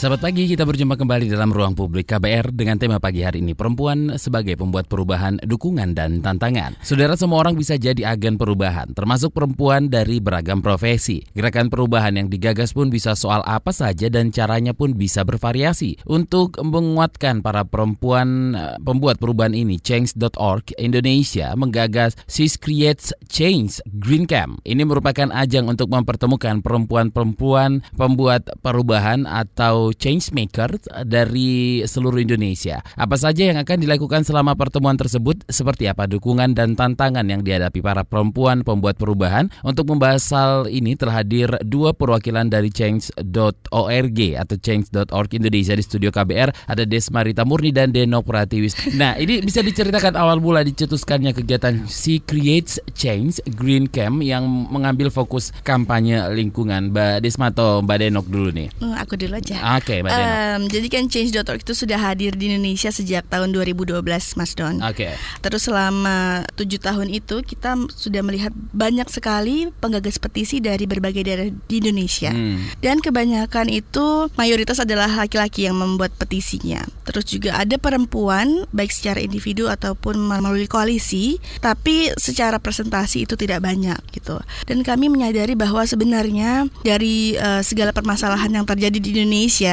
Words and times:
Selamat 0.00 0.32
pagi, 0.32 0.48
kita 0.48 0.64
berjumpa 0.64 0.96
kembali 0.96 1.28
dalam 1.28 1.52
ruang 1.52 1.76
publik 1.76 2.08
KBR 2.08 2.56
dengan 2.56 2.80
tema 2.80 2.96
pagi 2.96 3.20
hari 3.20 3.44
ini 3.44 3.52
perempuan 3.52 4.16
sebagai 4.16 4.56
pembuat 4.56 4.88
perubahan, 4.88 5.36
dukungan 5.44 5.92
dan 5.92 6.24
tantangan. 6.24 6.72
Saudara 6.80 7.20
semua 7.20 7.44
orang 7.44 7.52
bisa 7.52 7.76
jadi 7.76 8.08
agen 8.08 8.40
perubahan, 8.40 8.96
termasuk 8.96 9.36
perempuan 9.36 9.92
dari 9.92 10.16
beragam 10.16 10.64
profesi. 10.64 11.20
Gerakan 11.36 11.68
perubahan 11.68 12.16
yang 12.16 12.32
digagas 12.32 12.72
pun 12.72 12.88
bisa 12.88 13.12
soal 13.12 13.44
apa 13.44 13.76
saja 13.76 14.08
dan 14.08 14.32
caranya 14.32 14.72
pun 14.72 14.96
bisa 14.96 15.20
bervariasi. 15.20 16.00
Untuk 16.08 16.56
menguatkan 16.56 17.44
para 17.44 17.68
perempuan 17.68 18.56
eh, 18.56 18.80
pembuat 18.80 19.20
perubahan 19.20 19.52
ini, 19.52 19.76
Change.org 19.84 20.80
Indonesia 20.80 21.52
menggagas 21.60 22.16
Sis 22.24 22.56
Creates 22.56 23.12
Change 23.28 23.84
Green 24.00 24.24
Camp. 24.24 24.64
Ini 24.64 24.80
merupakan 24.80 25.28
ajang 25.28 25.68
untuk 25.68 25.92
mempertemukan 25.92 26.64
perempuan-perempuan 26.64 27.84
pembuat 28.00 28.48
perubahan 28.64 29.28
atau 29.28 29.89
change 29.94 30.32
maker 30.34 30.78
dari 31.06 31.82
seluruh 31.84 32.20
Indonesia. 32.22 32.82
Apa 32.96 33.16
saja 33.16 33.50
yang 33.50 33.58
akan 33.60 33.78
dilakukan 33.82 34.22
selama 34.26 34.56
pertemuan 34.56 34.96
tersebut, 34.96 35.42
seperti 35.50 35.90
apa 35.90 36.06
dukungan 36.06 36.54
dan 36.54 36.74
tantangan 36.74 37.26
yang 37.26 37.40
dihadapi 37.44 37.80
para 37.80 38.02
perempuan 38.06 38.62
pembuat 38.62 38.96
perubahan. 38.96 39.48
Untuk 39.62 39.90
membahas 39.90 40.22
hal 40.32 40.70
ini 40.70 40.94
telah 40.94 41.22
hadir 41.22 41.50
dua 41.64 41.92
perwakilan 41.92 42.48
dari 42.48 42.68
change.org 42.72 44.20
atau 44.36 44.56
change.org 44.56 45.30
Indonesia 45.36 45.74
di 45.74 45.84
studio 45.84 46.10
KBR. 46.10 46.70
Ada 46.70 46.84
Desmarita 46.86 47.42
Murni 47.44 47.70
dan 47.74 47.90
Deno 47.90 48.22
Pratiwis. 48.24 48.76
Nah, 48.94 49.16
ini 49.16 49.40
bisa 49.40 49.60
diceritakan 49.60 50.14
awal 50.18 50.42
mula 50.42 50.64
dicetuskannya 50.66 51.32
kegiatan 51.36 51.86
Si 51.86 52.20
Creates 52.22 52.78
Change 52.94 53.42
Green 53.56 53.86
Camp 53.88 54.22
yang 54.22 54.46
mengambil 54.46 55.08
fokus 55.08 55.54
kampanye 55.62 56.20
lingkungan. 56.34 56.90
Mbak 56.90 57.24
Desmato, 57.24 57.82
Mbak 57.84 57.96
Denok 58.00 58.26
dulu 58.26 58.50
nih. 58.50 58.68
Hmm, 58.80 58.96
aku 58.96 59.14
dulu 59.16 59.38
aja. 59.38 59.56
Oke, 59.80 60.04
Mbak 60.04 60.10
Deno. 60.12 60.28
Um, 60.28 60.62
jadi 60.68 60.86
kan 60.92 61.04
Change.org 61.08 61.60
itu 61.64 61.72
sudah 61.72 61.96
hadir 61.96 62.36
di 62.36 62.52
Indonesia 62.52 62.92
sejak 62.92 63.24
tahun 63.32 63.56
2012, 63.56 63.96
Mas 64.36 64.52
Don. 64.52 64.76
Oke. 64.84 65.16
Terus 65.40 65.62
selama 65.64 66.44
tujuh 66.54 66.76
tahun 66.76 67.08
itu 67.08 67.40
kita 67.40 67.88
sudah 67.88 68.20
melihat 68.20 68.52
banyak 68.76 69.08
sekali 69.08 69.72
penggagas 69.80 70.20
petisi 70.20 70.60
dari 70.60 70.84
berbagai 70.84 71.24
daerah 71.24 71.48
di 71.48 71.74
Indonesia. 71.80 72.28
Hmm. 72.28 72.60
Dan 72.84 73.00
kebanyakan 73.00 73.72
itu 73.72 74.28
mayoritas 74.36 74.84
adalah 74.84 75.08
laki-laki 75.08 75.64
yang 75.64 75.80
membuat 75.80 76.12
petisinya. 76.20 76.84
Terus 77.08 77.24
juga 77.26 77.56
ada 77.56 77.80
perempuan 77.80 78.68
baik 78.70 78.92
secara 78.92 79.24
individu 79.24 79.66
ataupun 79.72 80.20
melalui 80.20 80.68
koalisi, 80.68 81.40
tapi 81.64 82.12
secara 82.20 82.60
presentasi 82.60 83.24
itu 83.24 83.34
tidak 83.34 83.64
banyak 83.64 83.98
gitu. 84.12 84.36
Dan 84.68 84.84
kami 84.84 85.08
menyadari 85.08 85.56
bahwa 85.56 85.82
sebenarnya 85.86 86.68
dari 86.84 87.38
uh, 87.38 87.62
segala 87.64 87.94
permasalahan 87.94 88.50
yang 88.50 88.66
terjadi 88.66 88.98
di 88.98 89.08
Indonesia, 89.16 89.69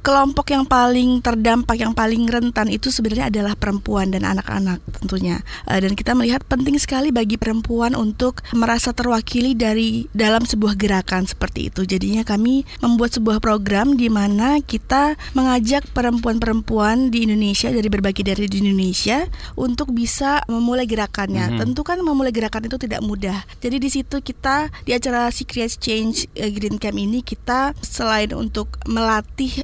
kelompok 0.00 0.54
yang 0.54 0.64
paling 0.64 1.20
terdampak 1.20 1.76
yang 1.78 1.92
paling 1.92 2.24
rentan 2.26 2.68
itu 2.72 2.88
sebenarnya 2.88 3.28
adalah 3.28 3.54
perempuan 3.58 4.10
dan 4.10 4.24
anak-anak 4.24 4.80
tentunya. 4.98 5.44
Uh, 5.68 5.78
dan 5.78 5.92
kita 5.92 6.16
melihat 6.16 6.42
penting 6.46 6.78
sekali 6.80 7.12
bagi 7.12 7.36
perempuan 7.36 7.92
untuk 7.92 8.40
merasa 8.56 8.90
terwakili 8.96 9.52
dari 9.52 10.06
dalam 10.16 10.42
sebuah 10.46 10.74
gerakan 10.78 11.28
seperti 11.28 11.68
itu. 11.68 11.84
Jadinya 11.84 12.24
kami 12.24 12.64
membuat 12.80 13.14
sebuah 13.18 13.38
program 13.38 13.94
di 13.94 14.08
mana 14.08 14.58
kita 14.64 15.14
mengajak 15.36 15.86
perempuan-perempuan 15.92 17.12
di 17.12 17.28
Indonesia 17.28 17.68
dari 17.68 17.88
berbagai 17.92 18.24
daerah 18.24 18.48
di 18.48 18.58
Indonesia 18.64 19.26
untuk 19.54 19.92
bisa 19.92 20.42
memulai 20.48 20.88
gerakannya. 20.88 21.54
Mhm. 21.54 21.58
Tentu 21.60 21.80
kan 21.84 22.00
memulai 22.00 22.32
gerakan 22.32 22.66
itu 22.66 22.78
tidak 22.80 23.04
mudah. 23.04 23.44
Jadi 23.60 23.76
di 23.78 23.90
situ 23.92 24.18
kita 24.24 24.72
di 24.82 24.96
acara 24.96 25.28
Secret 25.28 25.76
Change 25.78 26.30
eh, 26.34 26.50
Green 26.50 26.80
Camp 26.80 26.96
ini 26.96 27.20
kita 27.20 27.76
selain 27.84 28.32
untuk 28.32 28.80
melatih 28.88 29.11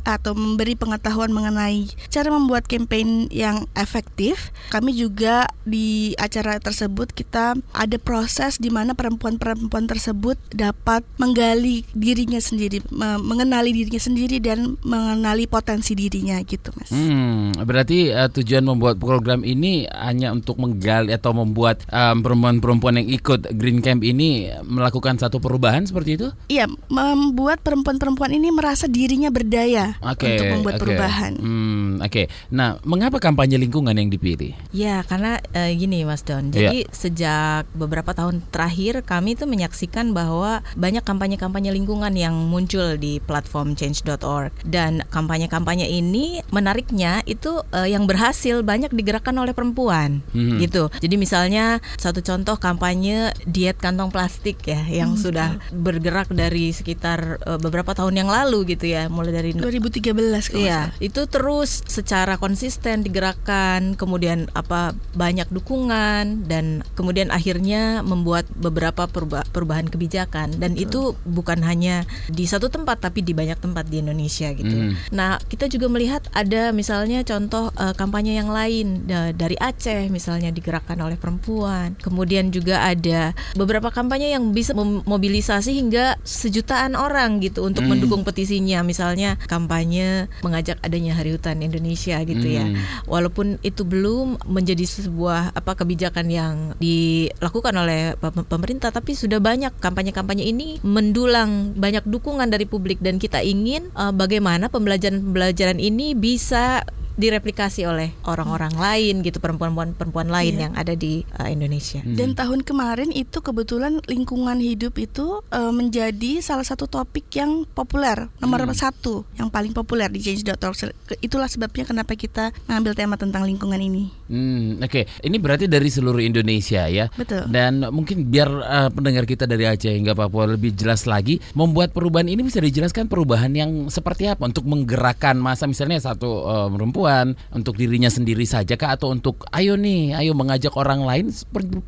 atau 0.05 0.33
memberi 0.37 0.75
pengetahuan 0.77 1.33
mengenai 1.33 1.89
cara 2.13 2.29
membuat 2.29 2.69
campaign 2.69 3.31
yang 3.33 3.65
efektif, 3.79 4.53
kami 4.69 4.93
juga 4.93 5.49
di 5.65 6.13
acara 6.21 6.61
tersebut 6.61 7.13
kita 7.13 7.57
ada 7.73 7.97
proses 8.01 8.61
di 8.61 8.69
mana 8.69 8.93
perempuan-perempuan 8.93 9.89
tersebut 9.89 10.37
dapat 10.53 11.05
menggali 11.17 11.85
dirinya 11.97 12.41
sendiri, 12.43 12.85
me- 12.93 13.21
mengenali 13.21 13.73
dirinya 13.73 14.01
sendiri 14.01 14.41
dan 14.41 14.81
mengenali 14.83 15.45
potensi 15.45 15.93
dirinya 15.95 16.41
gitu, 16.45 16.73
Mas. 16.77 16.91
Hmm, 16.91 17.53
berarti 17.63 18.11
eh, 18.11 18.29
tujuan 18.33 18.65
membuat 18.65 18.97
program 18.99 19.45
ini 19.45 19.87
hanya 19.93 20.33
untuk 20.33 20.59
menggali 20.61 21.15
atau 21.15 21.33
membuat 21.33 21.85
em, 21.89 22.21
perempuan-perempuan 22.21 23.01
yang 23.01 23.09
ikut 23.09 23.53
Green 23.55 23.81
Camp 23.85 24.03
ini 24.03 24.51
melakukan 24.65 25.21
satu 25.21 25.39
perubahan 25.39 25.85
seperti 25.85 26.11
itu? 26.19 26.29
Iya, 26.51 26.67
membuat 26.89 27.61
perempuan-perempuan 27.63 28.33
ini 28.35 28.49
merasa 28.51 28.91
dirinya 28.91 29.29
berdaya 29.39 29.95
Oke. 30.03 30.27
untuk 30.27 30.47
membuat 30.51 30.75
oke. 30.77 30.83
perubahan. 30.83 31.33
Hmm, 31.39 32.03
oke. 32.03 32.23
Nah, 32.51 32.83
mengapa 32.83 33.23
kampanye 33.23 33.55
lingkungan 33.55 33.95
yang 33.95 34.11
dipilih? 34.11 34.53
Ya, 34.75 35.07
karena 35.07 35.39
eh, 35.55 35.71
gini 35.73 36.03
Mas 36.03 36.27
Don. 36.27 36.51
Jadi 36.51 36.91
sejak 36.91 37.71
beberapa 37.73 38.11
tahun 38.11 38.43
terakhir 38.51 39.07
kami 39.07 39.39
tuh 39.39 39.47
menyaksikan 39.47 40.11
bahwa 40.11 40.67
banyak 40.75 41.07
kampanye-kampanye 41.07 41.71
lingkungan 41.71 42.11
yang 42.13 42.35
muncul 42.35 42.99
di 42.99 43.23
platform 43.23 43.79
change.org 43.79 44.51
dan 44.67 45.07
kampanye-kampanye 45.09 45.87
ini 45.87 46.43
menariknya 46.51 47.23
itu 47.25 47.63
eh, 47.71 47.95
yang 47.95 48.11
berhasil 48.11 48.67
banyak 48.67 48.91
digerakkan 48.91 49.39
oleh 49.39 49.55
perempuan 49.55 50.21
Mhm. 50.35 50.59
gitu. 50.59 50.91
Jadi 50.99 51.15
misalnya 51.15 51.79
satu 51.95 52.25
contoh 52.25 52.59
kampanye 52.59 53.31
diet 53.47 53.79
kantong 53.79 54.11
plastik 54.11 54.59
ya 54.65 54.83
yang 54.89 55.15
sudah 55.15 55.61
bergerak 55.71 56.27
dari 56.33 56.75
sekitar 56.75 57.39
eh, 57.39 57.59
beberapa 57.61 57.95
tahun 57.95 58.19
yang 58.19 58.31
lalu 58.31 58.75
gitu 58.75 58.89
ya, 58.89 59.07
mulai 59.19 59.33
dari 59.33 59.51
2013 59.51 60.15
kalau 60.47 60.63
Iya, 60.63 60.81
salah. 60.87 61.03
itu 61.03 61.23
terus 61.27 61.83
secara 61.85 62.37
konsisten 62.37 63.03
digerakkan, 63.03 63.93
kemudian 63.93 64.47
apa 64.53 64.95
banyak 65.13 65.51
dukungan 65.51 66.45
dan 66.45 66.65
kemudian 66.95 67.29
akhirnya 67.29 67.79
membuat 68.01 68.47
beberapa 68.53 69.05
peruba- 69.05 69.43
perubahan 69.47 69.87
kebijakan 69.87 70.55
dan 70.55 70.75
itu 70.75 70.99
bukan 71.25 71.59
hanya 71.61 72.03
di 72.27 72.45
satu 72.45 72.69
tempat 72.69 73.01
tapi 73.01 73.21
di 73.21 73.33
banyak 73.33 73.57
tempat 73.57 73.87
di 73.87 73.99
Indonesia 73.99 74.53
gitu. 74.53 74.71
Hmm. 74.71 74.93
Nah, 75.11 75.41
kita 75.43 75.67
juga 75.67 75.89
melihat 75.89 76.23
ada 76.31 76.71
misalnya 76.71 77.25
contoh 77.25 77.73
eh, 77.75 77.95
kampanye 77.95 78.37
yang 78.37 78.49
lain 78.49 79.05
da- 79.05 79.33
dari 79.33 79.57
Aceh 79.57 80.07
misalnya 80.09 80.51
digerakkan 80.51 80.99
oleh 80.99 81.17
perempuan. 81.17 81.97
Kemudian 81.99 82.51
juga 82.51 82.85
ada 82.85 83.33
beberapa 83.55 83.89
kampanye 83.89 84.31
yang 84.31 84.53
bisa 84.53 84.71
memobilisasi 84.73 85.73
hingga 85.73 86.21
sejutaan 86.23 86.93
orang 86.93 87.41
gitu 87.41 87.65
untuk 87.65 87.81
Hmm. 87.81 87.97
mendukung 87.97 88.23
petisinya. 88.23 88.83
Misalnya 88.83 89.08
kampanye 89.47 90.27
mengajak 90.43 90.77
adanya 90.83 91.15
Hari 91.15 91.37
Hutan 91.37 91.63
Indonesia 91.63 92.19
gitu 92.27 92.47
ya. 92.49 92.67
Hmm. 92.67 92.77
Walaupun 93.07 93.63
itu 93.63 93.87
belum 93.87 94.43
menjadi 94.49 94.85
sebuah 94.85 95.55
apa 95.55 95.73
kebijakan 95.79 96.27
yang 96.29 96.55
dilakukan 96.83 97.75
oleh 97.77 98.19
pe- 98.19 98.47
pemerintah 98.49 98.91
tapi 98.91 99.15
sudah 99.15 99.39
banyak 99.39 99.73
kampanye-kampanye 99.79 100.45
ini 100.49 100.83
mendulang 100.83 101.77
banyak 101.79 102.05
dukungan 102.05 102.51
dari 102.51 102.67
publik 102.67 102.99
dan 102.99 103.21
kita 103.23 103.41
ingin 103.45 103.89
eh, 103.95 104.13
bagaimana 104.13 104.67
pembelajaran-pembelajaran 104.73 105.79
ini 105.79 106.13
bisa 106.19 106.83
direplikasi 107.19 107.83
oleh 107.83 108.15
orang-orang 108.23 108.73
lain 108.73 109.21
gitu 109.21 109.43
perempuan-perempuan 109.43 109.99
perempuan 109.99 110.31
lain 110.31 110.55
Iya. 110.55 110.63
yang 110.71 110.73
ada 110.79 110.95
di 110.95 111.27
eh, 111.27 111.51
Indonesia. 111.51 111.99
Hmm. 112.01 112.15
Dan 112.15 112.33
tahun 112.33 112.63
kemarin 112.63 113.11
itu 113.11 113.43
kebetulan 113.43 113.99
lingkungan 114.07 114.63
hidup 114.63 114.95
itu 114.97 115.43
eh, 115.51 115.73
menjadi 115.75 116.39
salah 116.39 116.63
satu 116.63 116.87
topik 116.87 117.27
yang 117.35 117.67
populer 117.69 118.31
nomor 118.39 118.63
Hmm. 118.63 118.71
satu 118.71 119.27
yang 119.35 119.51
paling 119.51 119.75
populer 119.75 120.07
di 120.07 120.23
Change.org. 120.23 120.95
Itulah 121.19 121.51
sebabnya 121.51 121.83
kenapa 121.83 122.15
kita 122.15 122.55
mengambil 122.65 122.93
tema 122.95 123.17
tentang 123.17 123.43
lingkungan 123.43 123.81
ini. 123.81 124.15
Hmm, 124.29 124.79
oke. 124.79 125.09
Ini 125.19 125.37
berarti 125.37 125.67
dari 125.67 125.89
seluruh 125.89 126.21
Indonesia 126.21 126.87
ya. 126.87 127.09
Betul. 127.11 127.49
Dan 127.49 127.83
mungkin 127.91 128.29
biar 128.29 128.49
eh, 128.49 128.89
pendengar 128.95 129.25
kita 129.25 129.45
dari 129.45 129.67
Aceh 129.67 129.91
hingga 129.91 130.15
Papua 130.15 130.47
lebih 130.47 130.71
jelas 130.73 131.03
lagi, 131.03 131.43
membuat 131.53 131.91
perubahan 131.91 132.31
ini 132.31 132.47
bisa 132.47 132.63
dijelaskan 132.63 133.11
perubahan 133.11 133.51
yang 133.51 133.71
seperti 133.89 134.31
apa 134.31 134.47
untuk 134.47 134.63
menggerakkan 134.63 135.35
masa 135.35 135.67
misalnya 135.67 135.99
satu 135.99 136.31
eh, 136.47 136.69
perempuan 136.71 137.08
untuk 137.55 137.75
dirinya 137.75 138.09
sendiri 138.09 138.45
saja 138.45 138.77
kah 138.79 138.95
atau 138.95 139.13
untuk 139.13 139.47
ayo 139.55 139.75
nih, 139.79 140.15
ayo 140.19 140.33
mengajak 140.37 140.75
orang 140.77 141.05
lain 141.05 141.27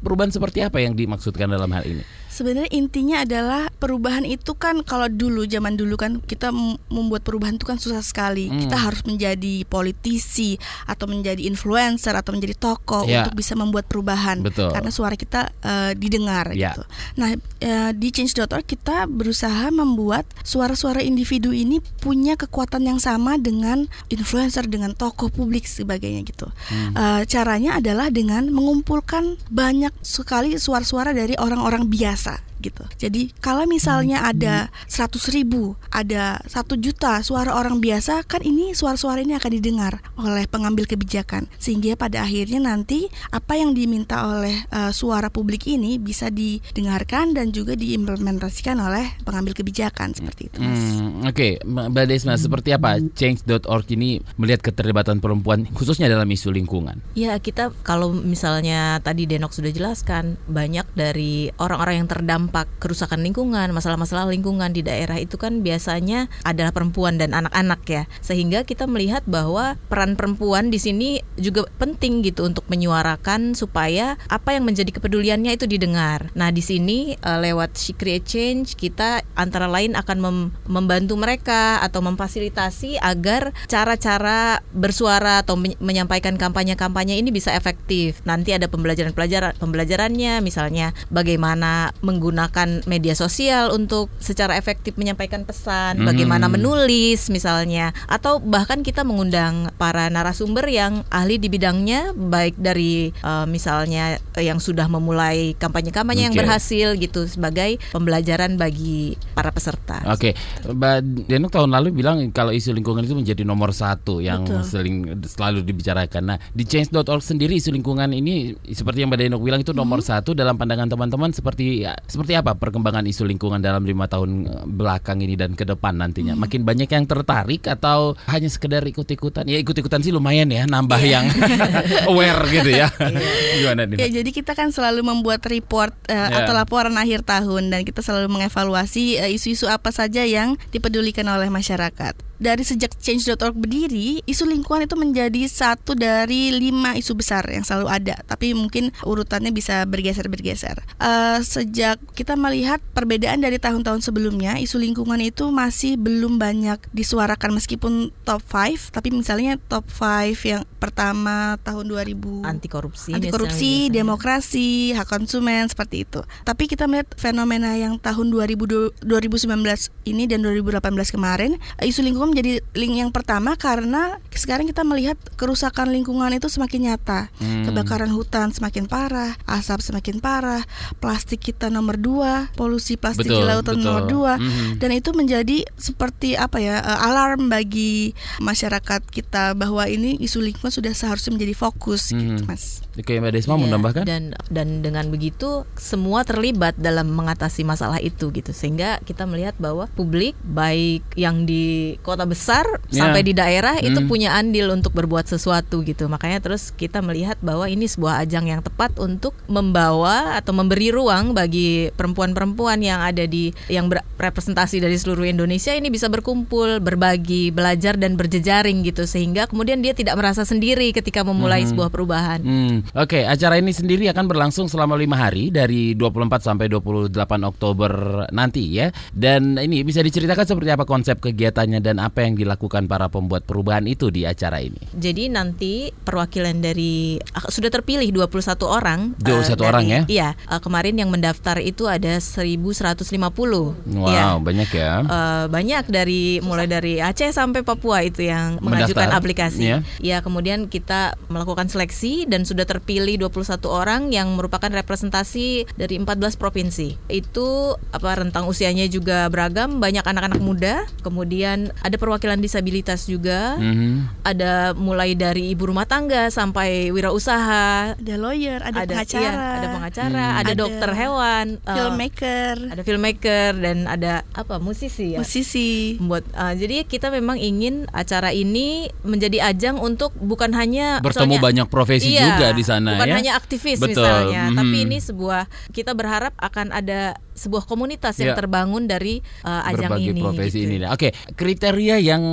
perubahan 0.02 0.32
seperti 0.32 0.64
apa 0.64 0.80
yang 0.80 0.96
dimaksudkan 0.96 1.50
dalam 1.50 1.70
hal 1.70 1.84
ini? 1.84 2.02
Sebenarnya 2.40 2.72
intinya 2.72 3.20
adalah 3.20 3.68
perubahan 3.76 4.24
itu 4.24 4.56
kan 4.56 4.80
kalau 4.80 5.12
dulu 5.12 5.44
zaman 5.44 5.76
dulu 5.76 6.00
kan 6.00 6.24
kita 6.24 6.48
membuat 6.88 7.20
perubahan 7.20 7.60
itu 7.60 7.68
kan 7.68 7.76
susah 7.76 8.00
sekali. 8.00 8.48
Hmm. 8.48 8.64
Kita 8.64 8.80
harus 8.80 9.04
menjadi 9.04 9.68
politisi 9.68 10.56
atau 10.88 11.04
menjadi 11.04 11.44
influencer 11.44 12.16
atau 12.16 12.32
menjadi 12.32 12.56
tokoh 12.56 13.04
Ya. 13.04 13.28
untuk 13.28 13.36
bisa 13.36 13.52
membuat 13.52 13.92
perubahan. 13.92 14.40
Betul. 14.40 14.72
Karena 14.72 14.88
suara 14.88 15.20
kita 15.20 15.52
eh, 15.60 15.92
didengar 16.00 16.56
Ya. 16.56 16.72
gitu. 16.72 16.82
Nah, 17.20 17.36
eh, 17.60 17.90
di 17.92 18.08
change.org 18.08 18.64
kita 18.64 19.04
berusaha 19.04 19.68
membuat 19.68 20.24
suara-suara 20.40 21.04
individu 21.04 21.52
ini 21.52 21.84
punya 22.00 22.40
kekuatan 22.40 22.88
yang 22.88 22.96
sama 22.96 23.36
dengan 23.36 23.84
influencer 24.08 24.64
dengan 24.64 24.96
tokoh 24.96 25.28
publik 25.28 25.68
sebagainya 25.68 26.24
gitu. 26.24 26.48
Hmm. 26.72 26.96
Eh, 26.96 27.22
caranya 27.28 27.76
adalah 27.76 28.08
dengan 28.08 28.48
mengumpulkan 28.48 29.36
banyak 29.52 29.92
sekali 30.00 30.56
suara-suara 30.56 31.12
dari 31.12 31.36
orang-orang 31.36 31.90
biasa 31.90 32.29
casa 32.30 32.49
gitu. 32.60 32.84
Jadi 33.00 33.32
kalau 33.40 33.64
misalnya 33.64 34.22
ada 34.24 34.68
100 34.86 35.16
ribu, 35.32 35.74
ada 35.88 36.38
satu 36.46 36.76
juta 36.76 37.24
suara 37.24 37.56
orang 37.56 37.80
biasa, 37.80 38.22
kan 38.28 38.44
ini 38.44 38.76
suara-suara 38.76 39.24
ini 39.24 39.34
akan 39.34 39.50
didengar 39.56 40.04
oleh 40.20 40.44
pengambil 40.46 40.84
kebijakan, 40.84 41.48
sehingga 41.56 41.96
pada 41.96 42.22
akhirnya 42.22 42.60
nanti 42.60 43.08
apa 43.32 43.56
yang 43.56 43.72
diminta 43.72 44.28
oleh 44.28 44.68
uh, 44.70 44.92
suara 44.92 45.32
publik 45.32 45.66
ini 45.66 45.96
bisa 45.96 46.28
didengarkan 46.28 47.32
dan 47.32 47.50
juga 47.50 47.74
diimplementasikan 47.74 48.76
oleh 48.76 49.16
pengambil 49.24 49.56
kebijakan 49.56 50.12
seperti 50.12 50.52
itu. 50.52 50.58
Hmm, 50.60 51.24
Oke, 51.24 51.56
okay. 51.58 51.64
Mbak 51.64 52.04
Desma, 52.06 52.36
hmm. 52.36 52.42
seperti 52.44 52.70
apa 52.76 53.00
Change.org 53.00 53.86
ini 53.96 54.20
melihat 54.36 54.60
keterlibatan 54.60 55.18
perempuan 55.18 55.64
khususnya 55.72 56.10
dalam 56.10 56.28
isu 56.28 56.52
lingkungan? 56.52 57.00
Ya 57.16 57.38
kita 57.40 57.72
kalau 57.86 58.12
misalnya 58.12 59.00
tadi 59.00 59.24
Denok 59.24 59.54
sudah 59.54 59.72
jelaskan 59.72 60.36
banyak 60.50 60.84
dari 60.92 61.48
orang-orang 61.56 62.04
yang 62.04 62.08
terdampak 62.10 62.49
kerusakan 62.78 63.22
lingkungan, 63.22 63.70
masalah-masalah 63.70 64.30
lingkungan 64.30 64.74
di 64.74 64.82
daerah 64.82 65.18
itu 65.18 65.38
kan 65.38 65.62
biasanya 65.62 66.26
adalah 66.42 66.74
perempuan 66.74 67.16
dan 67.16 67.32
anak-anak 67.32 67.80
ya. 67.86 68.02
Sehingga 68.20 68.66
kita 68.66 68.90
melihat 68.90 69.22
bahwa 69.26 69.78
peran 69.88 70.14
perempuan 70.18 70.68
di 70.68 70.78
sini 70.82 71.22
juga 71.38 71.66
penting 71.78 72.26
gitu 72.26 72.46
untuk 72.46 72.66
menyuarakan 72.66 73.54
supaya 73.54 74.18
apa 74.26 74.56
yang 74.56 74.66
menjadi 74.66 74.90
kepeduliannya 74.90 75.54
itu 75.54 75.70
didengar. 75.70 76.32
Nah, 76.34 76.50
di 76.50 76.64
sini 76.64 77.14
uh, 77.22 77.38
lewat 77.38 77.76
She 77.76 77.92
Create 77.94 78.26
Change 78.26 78.74
kita 78.74 79.22
antara 79.36 79.70
lain 79.70 79.94
akan 79.94 80.18
mem 80.18 80.38
membantu 80.66 81.14
mereka 81.20 81.78
atau 81.84 82.00
memfasilitasi 82.00 82.96
agar 82.98 83.52
cara-cara 83.68 84.64
bersuara 84.72 85.44
atau 85.44 85.60
menyampaikan 85.60 86.40
kampanye-kampanye 86.40 87.20
ini 87.20 87.28
bisa 87.28 87.52
efektif. 87.52 88.24
Nanti 88.24 88.56
ada 88.56 88.66
pembelajaran-pelajaran 88.66 89.60
pembelajarannya 89.60 90.40
misalnya 90.40 90.96
bagaimana 91.12 91.92
menggunakan 92.00 92.39
media 92.86 93.12
sosial 93.18 93.74
untuk 93.74 94.08
secara 94.22 94.56
efektif 94.56 94.94
menyampaikan 94.96 95.42
pesan, 95.42 96.00
hmm. 96.00 96.06
bagaimana 96.06 96.46
menulis 96.46 97.28
misalnya 97.28 97.90
atau 98.06 98.38
bahkan 98.38 98.80
kita 98.86 99.02
mengundang 99.02 99.68
para 99.76 100.06
narasumber 100.08 100.64
yang 100.70 101.02
ahli 101.10 101.36
di 101.36 101.50
bidangnya 101.50 102.14
baik 102.14 102.56
dari 102.56 103.10
uh, 103.26 103.44
misalnya 103.44 104.22
yang 104.38 104.62
sudah 104.62 104.86
memulai 104.86 105.58
kampanye-kampanye 105.58 106.24
okay. 106.24 106.26
yang 106.30 106.36
berhasil 106.36 106.88
gitu 106.96 107.26
sebagai 107.26 107.80
pembelajaran 107.90 108.54
bagi 108.60 109.18
para 109.34 109.50
peserta. 109.50 110.04
Oke, 110.06 110.32
okay. 110.32 110.70
Mbak 110.70 111.26
Denok 111.26 111.50
tahun 111.50 111.70
lalu 111.74 111.88
bilang 111.96 112.16
kalau 112.30 112.54
isu 112.54 112.70
lingkungan 112.76 113.02
itu 113.02 113.16
menjadi 113.16 113.42
nomor 113.42 113.74
satu 113.74 114.22
yang 114.22 114.46
sering 114.62 115.18
selalu 115.24 115.66
dibicarakan. 115.66 116.22
Nah 116.34 116.38
di 116.54 116.62
change.org 116.62 117.22
sendiri 117.24 117.58
isu 117.58 117.74
lingkungan 117.74 118.12
ini 118.12 118.54
seperti 118.70 119.02
yang 119.02 119.10
Mbak 119.10 119.20
Denok 119.26 119.42
bilang 119.42 119.60
itu 119.64 119.72
nomor 119.72 120.04
hmm. 120.04 120.08
satu 120.08 120.30
dalam 120.36 120.54
pandangan 120.54 120.86
teman-teman 120.86 121.32
seperti 121.34 121.86
ya, 121.86 121.96
seperti 122.06 122.29
apa 122.36 122.54
perkembangan 122.58 123.06
isu 123.08 123.26
lingkungan 123.26 123.58
dalam 123.58 123.82
lima 123.82 124.06
tahun 124.06 124.46
eh, 124.46 124.64
belakang 124.66 125.22
ini 125.24 125.34
dan 125.34 125.58
ke 125.58 125.66
depan 125.66 125.98
nantinya? 125.98 126.34
Hmm. 126.36 126.42
Makin 126.46 126.62
banyak 126.62 126.88
yang 126.90 127.04
tertarik 127.08 127.66
atau 127.66 128.14
hanya 128.30 128.46
sekedar 128.46 128.84
ikut-ikutan? 128.86 129.48
Ya 129.48 129.58
ikut-ikutan 129.58 130.04
sih 130.04 130.14
lumayan 130.14 130.48
ya 130.50 130.68
nambah 130.68 131.00
yeah. 131.02 131.10
yang 131.20 131.26
aware 132.10 132.42
gitu 132.50 132.70
ya. 132.70 132.88
Iya. 133.00 133.30
Gimana 133.60 133.82
nih? 133.90 133.98
Ya 133.98 134.08
jadi 134.22 134.30
kita 134.30 134.54
kan 134.54 134.70
selalu 134.70 135.02
membuat 135.02 135.42
report 135.50 135.92
uh, 136.06 136.14
eh, 136.14 136.18
yeah. 136.18 136.38
atau 136.44 136.52
laporan 136.54 136.94
akhir 136.94 137.26
tahun 137.26 137.74
dan 137.74 137.82
kita 137.82 138.04
selalu 138.04 138.30
mengevaluasi 138.30 139.18
uh, 139.18 139.30
isu-isu 139.30 139.66
apa 139.66 139.90
saja 139.90 140.22
yang 140.22 140.54
dipedulikan 140.70 141.26
oleh 141.26 141.50
masyarakat 141.50 142.29
dari 142.40 142.64
sejak 142.64 142.96
Change.org 142.96 143.52
berdiri, 143.52 144.24
isu 144.24 144.48
lingkungan 144.48 144.88
itu 144.88 144.96
menjadi 144.96 145.44
satu 145.44 145.92
dari 145.92 146.56
lima 146.56 146.96
isu 146.96 147.12
besar 147.12 147.44
yang 147.52 147.62
selalu 147.62 147.92
ada. 147.92 148.16
Tapi 148.24 148.56
mungkin 148.56 148.90
urutannya 149.04 149.52
bisa 149.52 149.84
bergeser-bergeser. 149.84 150.80
Uh, 150.96 151.44
sejak 151.44 152.00
kita 152.16 152.34
melihat 152.40 152.80
perbedaan 152.96 153.44
dari 153.44 153.60
tahun-tahun 153.60 154.00
sebelumnya, 154.00 154.56
isu 154.56 154.80
lingkungan 154.80 155.20
itu 155.20 155.52
masih 155.52 156.00
belum 156.00 156.40
banyak 156.40 156.80
disuarakan 156.96 157.60
meskipun 157.60 158.08
top 158.24 158.40
5. 158.48 158.88
Tapi 158.88 159.12
misalnya 159.12 159.60
top 159.68 159.84
5 159.92 160.32
yang 160.48 160.64
pertama 160.80 161.60
tahun 161.60 161.92
2000 161.92 162.48
anti 162.48 162.68
korupsi, 162.72 163.12
anti 163.12 163.28
korupsi, 163.28 163.92
demokrasi, 163.92 164.96
hak 164.96 165.04
konsumen 165.04 165.68
seperti 165.68 166.08
itu. 166.08 166.24
Tapi 166.48 166.64
kita 166.64 166.88
melihat 166.88 167.12
fenomena 167.20 167.76
yang 167.76 168.00
tahun 168.00 168.32
2000, 168.32 169.04
2019 169.04 169.92
ini 170.08 170.24
dan 170.24 170.40
2018 170.40 170.80
kemarin, 171.12 171.60
isu 171.84 172.00
lingkungan 172.00 172.29
menjadi 172.32 172.62
link 172.74 172.94
yang 172.96 173.10
pertama 173.10 173.58
karena 173.58 174.22
sekarang 174.30 174.70
kita 174.70 174.86
melihat 174.86 175.18
kerusakan 175.36 175.92
lingkungan 175.92 176.32
itu 176.32 176.48
semakin 176.48 176.90
nyata. 176.90 177.28
Hmm. 177.42 177.66
Kebakaran 177.66 178.10
hutan 178.14 178.54
semakin 178.54 178.86
parah, 178.86 179.36
asap 179.44 179.82
semakin 179.82 180.22
parah, 180.22 180.62
plastik 181.02 181.42
kita 181.42 181.68
nomor 181.68 181.98
dua, 181.98 182.48
polusi 182.54 182.94
plastik 182.96 183.28
betul, 183.28 183.42
di 183.42 183.46
lautan 183.46 183.76
betul. 183.78 183.86
nomor 183.86 184.04
dua, 184.06 184.32
hmm. 184.38 184.78
dan 184.80 184.90
itu 184.94 185.10
menjadi 185.12 185.66
seperti 185.76 186.38
apa 186.38 186.62
ya 186.62 186.80
uh, 186.80 187.08
alarm 187.10 187.50
bagi 187.52 188.16
masyarakat 188.40 189.04
kita 189.10 189.52
bahwa 189.58 189.84
ini 189.90 190.16
isu 190.22 190.40
lingkungan 190.40 190.72
sudah 190.72 190.94
seharusnya 190.94 191.36
menjadi 191.36 191.54
fokus, 191.58 192.14
hmm. 192.14 192.18
gitu, 192.18 192.42
mas. 192.46 192.80
Oke, 192.98 193.16
Mbak 193.16 193.32
Desma 193.32 193.54
ya, 193.56 193.60
menambahkan 193.64 194.04
dan 194.04 194.34
dan 194.50 194.82
dengan 194.82 195.08
begitu 195.08 195.64
semua 195.78 196.26
terlibat 196.26 196.76
dalam 196.76 197.08
mengatasi 197.14 197.62
masalah 197.62 198.02
itu 198.02 198.28
gitu 198.34 198.50
sehingga 198.52 198.98
kita 199.06 199.24
melihat 199.24 199.54
bahwa 199.56 199.88
publik 199.94 200.34
baik 200.42 201.06
yang 201.14 201.46
di 201.48 201.96
kota 202.02 202.19
besar 202.26 202.64
yeah. 202.90 203.04
sampai 203.04 203.22
di 203.22 203.32
daerah 203.36 203.76
hmm. 203.78 203.86
itu 203.92 204.00
punya 204.08 204.34
andil 204.34 204.72
untuk 204.72 204.96
berbuat 204.96 205.28
sesuatu 205.28 205.84
gitu 205.84 206.08
makanya 206.08 206.40
terus 206.40 206.72
kita 206.74 207.04
melihat 207.04 207.36
bahwa 207.44 207.68
ini 207.68 207.86
sebuah 207.86 208.24
ajang 208.26 208.50
yang 208.50 208.60
tepat 208.64 208.96
untuk 208.98 209.36
membawa 209.46 210.34
atau 210.40 210.56
memberi 210.56 210.90
ruang 210.90 211.36
bagi 211.36 211.92
perempuan-perempuan 211.94 212.80
yang 212.82 213.00
ada 213.04 213.28
di 213.28 213.54
yang 213.70 213.86
representasi 214.18 214.82
dari 214.82 214.98
seluruh 214.98 215.28
Indonesia 215.30 215.70
ini 215.70 215.88
bisa 215.88 216.10
berkumpul 216.10 216.82
berbagi 216.82 217.54
belajar 217.54 217.94
dan 218.00 218.18
berjejaring 218.18 218.82
gitu 218.82 219.06
sehingga 219.06 219.46
kemudian 219.46 219.84
dia 219.84 219.94
tidak 219.94 220.18
merasa 220.18 220.42
sendiri 220.42 220.90
ketika 220.90 221.22
memulai 221.22 221.62
hmm. 221.62 221.70
sebuah 221.70 221.88
perubahan. 221.94 222.40
Hmm. 222.42 222.76
Oke, 222.98 223.22
acara 223.22 223.62
ini 223.62 223.70
sendiri 223.70 224.10
akan 224.10 224.26
berlangsung 224.26 224.66
selama 224.66 224.98
lima 224.98 225.14
hari 225.14 225.54
dari 225.54 225.94
24 225.94 226.42
sampai 226.42 226.66
28 226.66 227.14
Oktober 227.46 227.92
nanti 228.34 228.82
ya. 228.82 228.90
Dan 229.14 229.54
ini 229.54 229.86
bisa 229.86 230.02
diceritakan 230.02 230.42
seperti 230.42 230.70
apa 230.74 230.82
konsep 230.82 231.22
kegiatannya 231.22 231.78
dan 231.78 232.02
apa 232.02 232.09
yang 232.18 232.34
dilakukan 232.34 232.90
para 232.90 233.06
pembuat 233.06 233.46
perubahan 233.46 233.86
itu 233.86 234.10
di 234.10 234.26
acara 234.26 234.58
ini. 234.58 234.82
Jadi 234.90 235.30
nanti 235.30 235.94
perwakilan 235.94 236.58
dari 236.58 237.22
ah, 237.38 237.46
sudah 237.46 237.70
terpilih 237.70 238.10
21 238.10 238.58
orang. 238.66 239.00
21 239.22 239.30
uh, 239.30 239.54
dari, 239.54 239.62
orang 239.62 239.84
ya? 239.86 240.00
Iya, 240.10 240.28
uh, 240.50 240.58
kemarin 240.58 240.98
yang 240.98 241.14
mendaftar 241.14 241.62
itu 241.62 241.86
ada 241.86 242.18
1150. 242.18 243.06
Wow, 243.30 244.10
ya. 244.10 244.34
banyak 244.42 244.70
ya. 244.74 244.92
Uh, 245.06 245.44
banyak 245.46 245.86
dari 245.86 246.42
mulai 246.42 246.66
dari 246.66 246.98
Aceh 246.98 247.30
sampai 247.30 247.62
Papua 247.62 248.02
itu 248.02 248.26
yang 248.26 248.58
mendaftar. 248.58 248.66
mengajukan 248.66 249.08
aplikasi. 249.14 249.62
Ya. 249.62 249.78
ya, 250.02 250.18
kemudian 250.18 250.66
kita 250.66 251.14
melakukan 251.30 251.70
seleksi 251.70 252.26
dan 252.26 252.42
sudah 252.42 252.66
ter 252.66 252.80
terpilih 252.80 253.28
21 253.28 253.60
orang 253.68 254.02
yang 254.08 254.32
merupakan 254.32 254.72
representasi 254.72 255.68
dari 255.76 256.00
14 256.00 256.40
provinsi. 256.40 256.96
Itu 257.12 257.76
apa 257.92 258.16
rentang 258.16 258.48
usianya 258.48 258.88
juga 258.88 259.28
beragam, 259.28 259.84
banyak 259.84 260.00
anak-anak 260.00 260.40
muda, 260.40 260.88
kemudian 261.04 261.76
ada 261.84 261.99
perwakilan 262.00 262.40
disabilitas 262.40 263.04
juga. 263.04 263.60
Mm-hmm. 263.60 264.24
Ada 264.24 264.72
mulai 264.72 265.12
dari 265.12 265.52
ibu 265.52 265.68
rumah 265.68 265.84
tangga 265.84 266.32
sampai 266.32 266.88
wirausaha, 266.88 267.94
ada 268.00 268.14
lawyer, 268.16 268.64
ada, 268.64 268.82
ada 268.82 268.88
pengacara, 268.88 269.28
iya, 269.28 269.56
ada 269.60 269.66
pengacara, 269.68 270.24
hmm. 270.24 270.40
ada, 270.40 270.48
ada 270.48 270.52
dokter 270.56 270.90
hewan, 270.96 271.46
eh, 271.60 271.74
filmmaker, 271.76 272.54
uh, 272.56 272.72
ada 272.72 272.82
filmmaker 272.82 273.50
dan 273.60 273.78
ada 273.84 274.12
apa 274.32 274.56
musisi 274.56 275.14
ya. 275.14 275.18
Musisi. 275.20 276.00
Buat 276.00 276.24
uh, 276.32 276.54
jadi 276.56 276.88
kita 276.88 277.12
memang 277.12 277.36
ingin 277.36 277.84
acara 277.92 278.32
ini 278.32 278.88
menjadi 279.04 279.52
ajang 279.52 279.76
untuk 279.82 280.16
bukan 280.16 280.56
hanya 280.56 281.02
bertemu 281.04 281.36
soalnya, 281.36 281.44
banyak 281.44 281.66
profesi 281.68 282.16
iya, 282.16 282.32
juga 282.32 282.46
di 282.54 282.64
sana 282.64 282.96
bukan 282.96 283.08
ya. 283.10 283.16
hanya 283.18 283.32
aktivis 283.36 283.78
Betul. 283.82 284.00
misalnya, 284.00 284.42
hmm. 284.48 284.56
tapi 284.56 284.76
ini 284.88 284.96
sebuah 285.02 285.42
kita 285.74 285.92
berharap 285.92 286.32
akan 286.38 286.72
ada 286.72 287.18
sebuah 287.40 287.64
komunitas 287.64 288.20
yang 288.20 288.36
ya. 288.36 288.38
terbangun 288.38 288.84
dari 288.84 289.24
uh, 289.48 289.64
ajang 289.72 289.96
Berbagai 289.96 290.12
ini. 290.12 290.20
profesi 290.20 290.60
gitu. 290.60 290.76
ini. 290.76 290.86
Oke, 290.92 291.08
kriteria 291.32 291.79
yang 291.86 292.24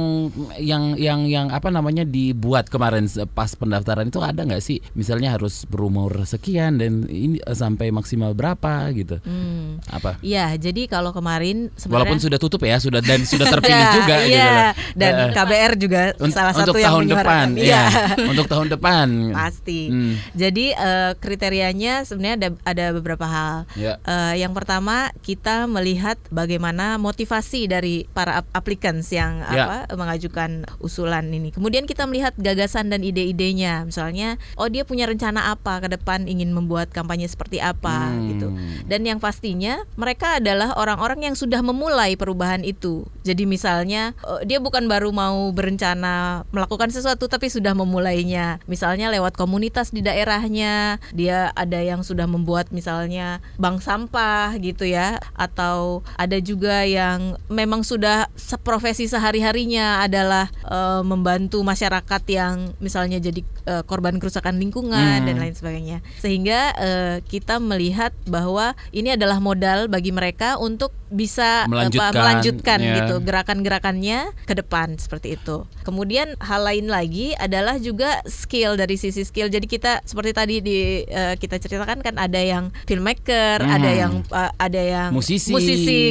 yang 0.58 0.84
yang 0.96 1.20
yang 1.27 1.48
apa 1.51 1.68
namanya 1.70 2.08
dibuat 2.08 2.72
kemarin 2.72 3.06
pas 3.36 3.54
pendaftaran 3.54 4.08
itu 4.08 4.24
ada 4.24 4.48
nggak 4.48 4.63
sih? 4.63 4.80
Misalnya 4.96 5.36
harus 5.36 5.68
berumur 5.68 6.10
sekian 6.24 6.80
dan 6.80 7.06
ini 7.12 7.38
eh, 7.44 7.58
sampai 7.58 7.92
maksimal 7.92 8.32
berapa 8.34 8.88
gitu? 8.96 9.20
Hmm. 9.22 9.84
Apa? 9.92 10.18
Iya, 10.24 10.56
jadi 10.56 10.88
kalau 10.88 11.12
kemarin 11.12 11.70
walaupun 11.86 12.18
sudah 12.18 12.39
tutup 12.39 12.63
ya, 12.63 12.80
sudah 12.80 13.04
dan 13.04 13.27
sudah 13.27 13.46
terpilih 13.51 13.88
juga. 14.01 14.16
Iya, 14.24 14.50
gitu 14.74 14.98
dan 14.98 15.13
uh, 15.13 15.30
KBR 15.36 15.74
juga 15.75 16.01
salah 16.32 16.54
satu 16.56 16.74
untuk 16.74 16.82
yang 16.82 16.89
tahun 16.96 17.06
depan. 17.12 17.48
Iya, 17.60 17.84
untuk 18.25 18.46
tahun 18.48 18.68
depan. 18.72 19.08
Pasti. 19.44 19.82
Hmm. 19.92 20.13
Jadi 20.34 20.74
uh, 20.74 21.12
kriterianya 21.20 22.08
sebenarnya 22.08 22.36
ada 22.39 22.50
ada 22.63 22.86
beberapa 22.96 23.25
hal. 23.27 23.70
Ya. 23.75 24.00
Uh, 24.08 24.34
yang 24.38 24.56
pertama 24.56 24.77
pertama 24.77 25.10
kita 25.20 25.66
melihat 25.68 26.16
bagaimana 26.32 26.96
motivasi 26.96 27.66
dari 27.66 28.06
para 28.13 28.46
applicants 28.56 29.10
yang 29.10 29.37
Ya. 29.44 29.65
apa 29.88 29.96
mengajukan 29.96 30.65
usulan 30.79 31.27
ini. 31.29 31.50
Kemudian 31.51 31.86
kita 31.86 32.06
melihat 32.06 32.34
gagasan 32.38 32.89
dan 32.89 33.01
ide-idenya. 33.01 33.84
Misalnya, 33.84 34.36
oh 34.56 34.67
dia 34.67 34.84
punya 34.84 35.06
rencana 35.06 35.51
apa 35.51 35.79
ke 35.84 35.88
depan 35.91 36.25
ingin 36.25 36.51
membuat 36.51 36.89
kampanye 36.91 37.27
seperti 37.27 37.60
apa 37.60 38.10
Hmm. 38.12 38.27
gitu. 38.32 38.48
Dan 38.86 39.03
yang 39.03 39.20
pastinya 39.20 39.84
mereka 39.96 40.39
adalah 40.39 40.75
orang-orang 40.77 41.32
yang 41.32 41.36
sudah 41.36 41.60
memulai 41.62 42.15
perubahan 42.15 42.62
itu. 42.63 43.06
Jadi 43.24 43.44
misalnya 43.44 44.13
eh, 44.24 44.41
dia 44.48 44.58
bukan 44.62 44.86
baru 44.88 45.12
mau 45.12 45.50
berencana 45.51 46.44
melakukan 46.51 46.89
sesuatu 46.91 47.27
tapi 47.27 47.51
sudah 47.51 47.74
memulainya. 47.74 48.60
Misalnya 48.65 49.12
lewat 49.12 49.36
komunitas 49.36 49.91
di 49.91 50.00
daerahnya, 50.01 51.01
dia 51.12 51.51
ada 51.56 51.79
yang 51.82 52.01
sudah 52.01 52.25
membuat 52.29 52.70
misalnya 52.72 53.39
bank 53.58 53.82
sampah 53.84 54.56
gitu 54.60 54.88
ya 54.88 55.20
atau 55.36 56.01
ada 56.15 56.38
juga 56.39 56.84
yang 56.88 57.36
memang 57.48 57.84
sudah 57.84 58.27
seprofesi 58.36 59.08
sehari-harinya 59.27 60.00
adalah 60.01 60.48
eh, 60.63 61.01
membantu 61.03 61.60
masyarakat 61.60 62.22
yang 62.27 62.72
misalnya 62.79 63.19
jadi 63.19 63.43
eh, 63.65 63.84
korban 63.84 64.15
kerusakan 64.15 64.55
lingkungan 64.55 64.96
Hmm. 65.19 65.27
dan 65.27 65.36
lain 65.38 65.51
sebagainya. 65.51 66.00
Sehingga 66.17 66.60
eh, 66.74 67.15
kita 67.22 67.60
melihat 67.60 68.15
bahwa 68.24 68.72
ini 68.89 69.12
adalah 69.12 69.39
modal 69.39 69.88
bagi 69.88 70.10
mereka 70.10 70.55
untuk 70.55 70.96
bisa 71.07 71.63
apa, 71.63 71.72
Melanjutkan, 71.72 72.12
melanjutkan 72.13 72.79
ya. 72.81 72.96
gitu 73.00 73.15
gerakan-gerakannya 73.22 74.19
ke 74.43 74.53
depan 74.53 74.96
seperti 74.96 75.36
itu. 75.36 75.63
Kemudian 75.81 76.36
hal 76.38 76.63
lain 76.63 76.88
lagi 76.88 77.31
adalah 77.34 77.75
juga 77.77 78.19
skill 78.24 78.75
dari 78.75 78.96
sisi 78.96 79.24
skill. 79.24 79.48
Jadi 79.48 79.67
kita 79.67 80.03
seperti 80.03 80.31
tadi 80.31 80.55
di 80.60 80.79
eh, 81.03 81.36
kita 81.36 81.60
ceritakan 81.60 82.00
kan 82.00 82.15
ada 82.15 82.39
yang 82.39 82.72
filmmaker, 82.84 83.60
Hmm. 83.60 83.72
ada 83.74 83.89
yang 83.89 84.13
eh, 84.25 84.51
ada 84.57 84.81
yang 84.84 85.10
musisi, 85.12 85.51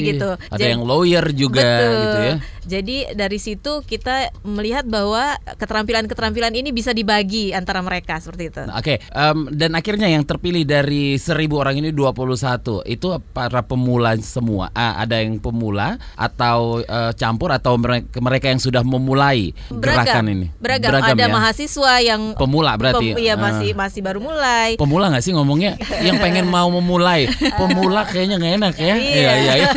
gitu. 0.06 0.36
ada 0.36 0.56
Jadi- 0.56 0.72
yang 0.72 0.82
lawyer 0.82 1.24
juga 1.30 1.60
Betul. 1.60 1.92
gitu 1.94 2.18
ya. 2.22 2.36
Jadi 2.66 3.05
dari 3.12 3.38
situ 3.38 3.84
kita 3.84 4.32
melihat 4.42 4.82
bahwa 4.82 5.36
keterampilan-keterampilan 5.54 6.56
ini 6.56 6.72
bisa 6.72 6.90
dibagi 6.90 7.52
antara 7.52 7.78
mereka 7.80 8.18
seperti 8.18 8.50
itu. 8.50 8.62
Nah, 8.64 8.80
Oke, 8.80 8.98
em, 8.98 9.38
dan 9.52 9.76
akhirnya 9.76 10.08
yang 10.08 10.24
terpilih 10.24 10.64
dari 10.64 11.14
seribu 11.16 11.60
orang 11.60 11.78
ini 11.78 11.92
21 11.92 12.82
itu 12.88 13.06
para 13.30 13.62
pemula 13.62 14.16
semua. 14.18 14.72
Ah, 14.72 14.98
ada 14.98 15.20
yang 15.20 15.38
pemula 15.38 16.00
atau 16.16 16.80
eh, 16.80 17.12
campur 17.14 17.52
atau 17.52 17.76
mereka, 17.76 18.18
mereka 18.18 18.46
yang 18.48 18.58
sudah 18.58 18.82
memulai 18.82 19.52
gerakan 19.68 20.26
ini. 20.32 20.46
Beragam. 20.58 20.96
ada 20.96 21.12
ya? 21.14 21.28
mahasiswa 21.28 21.92
yang 22.00 22.34
Pemula 22.34 22.74
berarti. 22.74 23.12
Pem- 23.14 23.20
iya 23.22 23.34
Ah. 23.36 23.52
masih 23.52 23.76
masih 23.76 24.00
baru 24.00 24.18
mulai. 24.18 24.74
Pemula 24.80 25.12
nggak 25.12 25.24
sih 25.24 25.36
ngomongnya? 25.36 25.76
yang 26.00 26.16
pengen 26.18 26.48
mau 26.48 26.72
memulai. 26.72 27.28
Pemula 27.58 28.08
kayaknya 28.08 28.40
nggak 28.40 28.54
enak 28.58 28.74
ya. 28.80 28.94
Iya. 28.96 29.32
iya, 29.36 29.52
iya. 29.60 29.70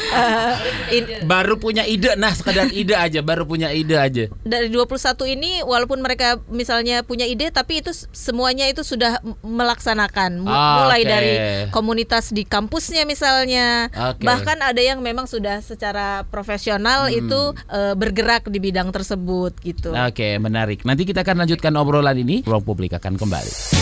In- 0.96 1.26
baru 1.26 1.56
punya 1.56 1.84
ide, 1.90 2.14
nah 2.14 2.30
sekedar 2.30 2.70
ide 2.72 2.94
aja, 2.94 3.18
baru 3.20 3.42
punya 3.42 3.68
ide 3.70 3.98
aja. 3.98 4.24
dari 4.42 4.68
21 4.68 4.94
ini 5.28 5.60
walaupun 5.60 5.98
mereka 5.98 6.38
misalnya 6.48 7.02
punya 7.02 7.24
ide 7.24 7.50
tapi 7.50 7.80
itu 7.80 7.90
semuanya 8.10 8.64
itu 8.64 8.80
sudah 8.82 9.18
melaksanakan 9.42 10.46
Ah, 10.46 10.80
mulai 10.80 11.02
oke. 11.02 11.08
dari 11.08 11.34
komunitas 11.68 12.30
di 12.30 12.42
kampusnya 12.44 13.02
misalnya 13.04 13.90
Oke. 13.90 14.22
bahkan 14.22 14.58
ada 14.60 14.78
yang 14.78 15.00
memang 15.00 15.26
sudah 15.26 15.58
secara 15.60 16.22
profesional 16.24 16.78
Hmm. 17.02 17.18
itu 17.18 17.40
eh, 17.66 17.94
bergerak 17.94 18.46
di 18.46 18.58
bidang 18.58 18.90
tersebut 18.90 19.56
gitu. 19.60 19.90
Oke, 19.90 20.38
menarik. 20.38 20.84
Nanti 20.84 21.02
kita 21.02 21.20
akan 21.20 21.42
lanjutkan 21.42 21.72
obrolan 21.74 22.14
ini. 22.14 22.44
Ruang 22.44 22.62
publik 22.62 22.92
akan 22.92 23.16
kembali. 23.16 23.79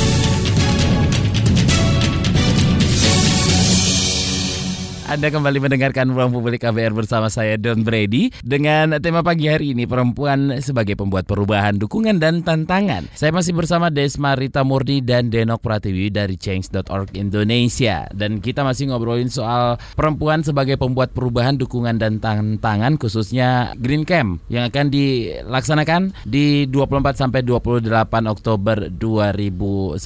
Anda 5.08 5.32
kembali 5.32 5.64
mendengarkan 5.64 6.12
Ruang 6.12 6.36
Publik 6.36 6.68
KBR 6.68 6.92
bersama 6.92 7.32
saya 7.32 7.56
Don 7.56 7.80
Brady 7.80 8.28
dengan 8.44 8.92
tema 9.00 9.24
pagi 9.24 9.48
hari 9.48 9.72
ini 9.72 9.88
perempuan 9.88 10.60
sebagai 10.60 11.00
pembuat 11.00 11.24
perubahan, 11.24 11.80
dukungan 11.80 12.20
dan 12.20 12.44
tantangan. 12.44 13.08
Saya 13.16 13.32
masih 13.32 13.56
bersama 13.56 13.88
Desma 13.88 14.36
Rita 14.36 14.60
Murni 14.68 15.00
dan 15.00 15.32
Denok 15.32 15.64
Pratiwi 15.64 16.12
dari 16.12 16.36
Change.org 16.36 17.16
Indonesia 17.16 18.04
dan 18.12 18.44
kita 18.44 18.60
masih 18.60 18.92
ngobrolin 18.92 19.32
soal 19.32 19.80
perempuan 19.96 20.44
sebagai 20.44 20.76
pembuat 20.76 21.16
perubahan, 21.16 21.56
dukungan 21.56 21.96
dan 21.96 22.20
tantangan 22.20 23.00
khususnya 23.00 23.72
Green 23.80 24.04
Camp 24.04 24.44
yang 24.52 24.68
akan 24.68 24.92
dilaksanakan 24.92 26.12
di 26.28 26.68
24 26.68 27.16
sampai 27.16 27.40
28 27.48 27.88
Oktober 28.28 28.92
2019. 28.92 30.04